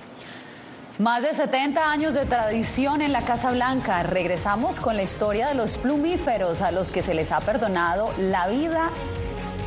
Más 1.01 1.23
de 1.23 1.33
70 1.33 1.91
años 1.91 2.13
de 2.13 2.27
tradición 2.27 3.01
en 3.01 3.11
la 3.11 3.23
Casa 3.23 3.49
Blanca. 3.49 4.03
Regresamos 4.03 4.79
con 4.79 4.95
la 4.95 5.01
historia 5.01 5.47
de 5.47 5.55
los 5.55 5.77
plumíferos 5.77 6.61
a 6.61 6.69
los 6.69 6.91
que 6.91 7.01
se 7.01 7.15
les 7.15 7.31
ha 7.31 7.39
perdonado 7.39 8.13
la 8.19 8.47
vida 8.47 8.91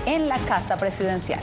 en 0.07 0.29
la 0.29 0.39
Casa 0.39 0.77
Presidencial. 0.77 1.43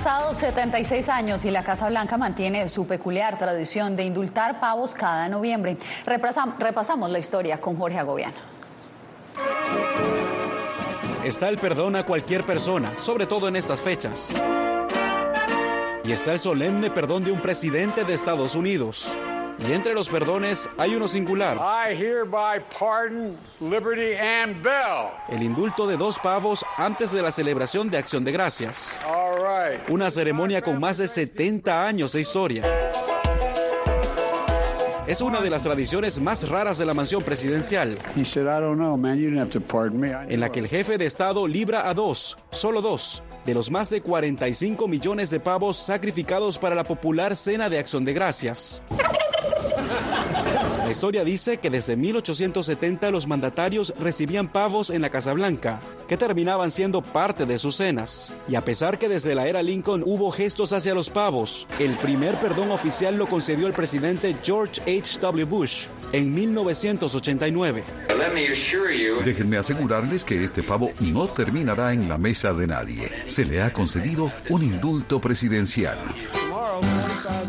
Han 0.00 0.04
pasado 0.04 0.32
76 0.32 1.10
años 1.10 1.44
y 1.44 1.50
la 1.50 1.62
Casa 1.62 1.86
Blanca 1.90 2.16
mantiene 2.16 2.70
su 2.70 2.86
peculiar 2.86 3.38
tradición 3.38 3.96
de 3.96 4.04
indultar 4.04 4.58
pavos 4.58 4.94
cada 4.94 5.28
noviembre. 5.28 5.76
repasamos 6.06 7.10
la 7.10 7.18
historia 7.18 7.60
con 7.60 7.76
Jorge 7.76 7.98
Agobiano. 7.98 8.32
Está 11.22 11.50
el 11.50 11.58
perdón 11.58 11.96
a 11.96 12.06
cualquier 12.06 12.46
persona, 12.46 12.96
sobre 12.96 13.26
todo 13.26 13.46
en 13.48 13.56
estas 13.56 13.82
fechas. 13.82 14.40
Y 16.02 16.12
está 16.12 16.32
el 16.32 16.38
solemne 16.38 16.90
perdón 16.90 17.22
de 17.22 17.32
un 17.32 17.42
presidente 17.42 18.02
de 18.02 18.14
Estados 18.14 18.54
Unidos. 18.54 19.14
Y 19.68 19.72
entre 19.72 19.92
los 19.92 20.08
perdones 20.08 20.70
hay 20.78 20.94
uno 20.94 21.06
singular. 21.06 21.58
El 25.28 25.42
indulto 25.42 25.86
de 25.86 25.96
dos 25.98 26.18
pavos 26.18 26.64
antes 26.78 27.12
de 27.12 27.20
la 27.20 27.30
celebración 27.30 27.90
de 27.90 27.98
Acción 27.98 28.24
de 28.24 28.32
Gracias. 28.32 28.98
Una 29.88 30.10
ceremonia 30.10 30.62
con 30.62 30.80
más 30.80 30.98
de 30.98 31.08
70 31.08 31.86
años 31.86 32.12
de 32.12 32.20
historia. 32.20 32.62
Es 35.06 35.20
una 35.20 35.40
de 35.40 35.50
las 35.50 35.64
tradiciones 35.64 36.20
más 36.20 36.48
raras 36.48 36.78
de 36.78 36.86
la 36.86 36.94
mansión 36.94 37.22
presidencial, 37.22 37.98
en 40.28 40.40
la 40.40 40.52
que 40.52 40.60
el 40.60 40.68
jefe 40.68 40.98
de 40.98 41.04
Estado 41.04 41.48
libra 41.48 41.88
a 41.88 41.94
dos, 41.94 42.38
solo 42.52 42.80
dos, 42.80 43.22
de 43.44 43.54
los 43.54 43.70
más 43.72 43.90
de 43.90 44.02
45 44.02 44.86
millones 44.86 45.30
de 45.30 45.40
pavos 45.40 45.76
sacrificados 45.76 46.58
para 46.58 46.76
la 46.76 46.84
popular 46.84 47.34
Cena 47.34 47.68
de 47.68 47.80
Acción 47.80 48.04
de 48.04 48.12
Gracias. 48.12 48.82
La 50.90 50.94
historia 50.94 51.22
dice 51.22 51.58
que 51.58 51.70
desde 51.70 51.96
1870 51.96 53.12
los 53.12 53.28
mandatarios 53.28 53.94
recibían 54.00 54.50
pavos 54.50 54.90
en 54.90 55.02
la 55.02 55.08
Casa 55.08 55.32
Blanca, 55.32 55.78
que 56.08 56.16
terminaban 56.16 56.72
siendo 56.72 57.00
parte 57.00 57.46
de 57.46 57.60
sus 57.60 57.76
cenas. 57.76 58.32
Y 58.48 58.56
a 58.56 58.64
pesar 58.64 58.98
que 58.98 59.08
desde 59.08 59.36
la 59.36 59.46
era 59.46 59.62
Lincoln 59.62 60.02
hubo 60.04 60.32
gestos 60.32 60.72
hacia 60.72 60.92
los 60.92 61.08
pavos, 61.08 61.68
el 61.78 61.92
primer 61.92 62.40
perdón 62.40 62.72
oficial 62.72 63.16
lo 63.16 63.28
concedió 63.28 63.68
el 63.68 63.72
presidente 63.72 64.34
George 64.42 64.80
H.W. 64.82 65.44
Bush 65.44 65.86
en 66.12 66.34
1989. 66.34 67.84
Déjenme 69.24 69.58
asegurarles 69.58 70.24
que 70.24 70.42
este 70.42 70.64
pavo 70.64 70.90
no 70.98 71.28
terminará 71.28 71.92
en 71.92 72.08
la 72.08 72.18
mesa 72.18 72.52
de 72.52 72.66
nadie. 72.66 73.12
Se 73.28 73.44
le 73.44 73.62
ha 73.62 73.72
concedido 73.72 74.32
un 74.48 74.64
indulto 74.64 75.20
presidencial. 75.20 76.00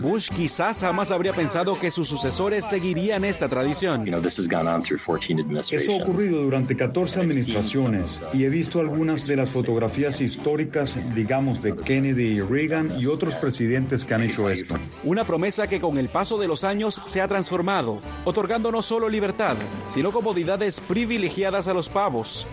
Bush 0.02 0.30
quizás 0.30 0.82
jamás 0.82 1.12
habría 1.12 1.34
pensado 1.34 1.78
que 1.78 1.92
sus 1.92 2.08
sucesores 2.08 2.66
seguirían 2.66 3.24
esta 3.24 3.48
tradición. 3.48 4.08
Esto 4.08 5.94
ha 5.94 5.98
ocurrido 5.98 6.42
durante 6.42 6.76
14 6.76 7.20
administraciones 7.20 8.20
y 8.34 8.44
he 8.44 8.50
visto 8.50 8.80
algunas 8.80 9.26
de 9.28 9.36
las 9.36 9.50
fotografías 9.50 10.20
históricas, 10.22 10.98
digamos, 11.14 11.62
de 11.62 11.76
Kennedy 11.76 12.38
y 12.38 12.42
Reagan 12.42 12.96
y 13.00 13.06
otros 13.06 13.36
presidentes 13.36 14.04
que 14.06 14.14
han 14.14 14.24
hecho 14.24 14.50
esto. 14.50 14.76
Una 15.04 15.24
promesa 15.24 15.68
que 15.68 15.80
con 15.80 15.98
el 15.98 16.10
paso 16.10 16.38
de 16.40 16.48
los 16.48 16.64
años 16.64 17.02
se 17.06 17.22
ha 17.22 17.28
transformado, 17.28 18.02
otorgando 18.26 18.72
no 18.72 18.82
solo 18.82 19.10
libertad, 19.10 19.56
sino 19.86 20.12
comodidades 20.12 20.80
privilegiadas 20.80 21.68
a 21.68 21.74
los 21.74 21.90
pavos 21.90 22.48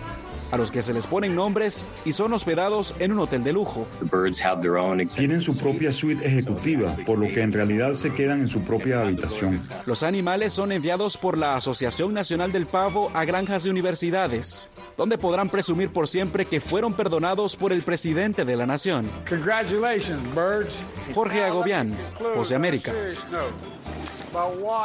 a 0.51 0.57
los 0.57 0.71
que 0.71 0.83
se 0.83 0.93
les 0.93 1.07
ponen 1.07 1.35
nombres 1.35 1.85
y 2.05 2.13
son 2.13 2.33
hospedados 2.33 2.95
en 2.99 3.13
un 3.13 3.19
hotel 3.21 3.45
de 3.45 3.53
lujo. 3.53 3.87
Tienen 5.15 5.41
su 5.41 5.57
propia 5.57 5.93
suite 5.93 6.27
ejecutiva, 6.27 6.97
por 7.07 7.19
lo 7.19 7.29
que 7.29 7.43
en 7.43 7.53
realidad 7.53 7.95
se 7.95 8.13
quedan 8.13 8.41
en 8.41 8.49
su 8.49 8.61
propia 8.63 9.01
habitación. 9.01 9.63
Los 9.87 10.03
animales 10.03 10.53
son 10.53 10.73
enviados 10.73 11.17
por 11.17 11.37
la 11.37 11.57
Asociación 11.57 12.15
Nacional 12.15 12.53
del 12.53 12.67
Pavo 12.67 13.11
a 13.15 13.25
granjas 13.25 13.65
de 13.65 13.71
universidades, 13.71 14.69
donde 14.97 15.19
podrán 15.19 15.49
presumir 15.49 15.91
por 15.91 16.09
siempre 16.09 16.45
que 16.47 16.61
fueron 16.61 16.93
perdonados 16.93 17.57
por 17.57 17.73
el 17.73 17.83
presidente 17.83 18.45
de 18.45 18.57
la 18.57 18.67
nación. 18.67 19.09
Jorge 21.15 21.45
Agobián, 21.45 21.97
José 22.35 22.55
América. 22.55 22.93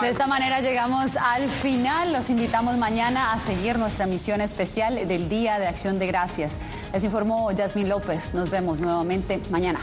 De 0.01 0.09
esta 0.09 0.27
manera 0.27 0.61
llegamos 0.61 1.17
al 1.17 1.49
final. 1.49 2.13
Los 2.13 2.29
invitamos 2.29 2.77
mañana 2.77 3.33
a 3.33 3.39
seguir 3.39 3.77
nuestra 3.77 4.05
misión 4.05 4.41
especial 4.41 5.07
del 5.07 5.29
Día 5.29 5.59
de 5.59 5.67
Acción 5.67 5.99
de 5.99 6.07
Gracias. 6.07 6.57
Les 6.93 7.03
informó 7.03 7.51
Yasmín 7.51 7.89
López. 7.89 8.33
Nos 8.33 8.49
vemos 8.49 8.81
nuevamente 8.81 9.39
mañana. 9.49 9.79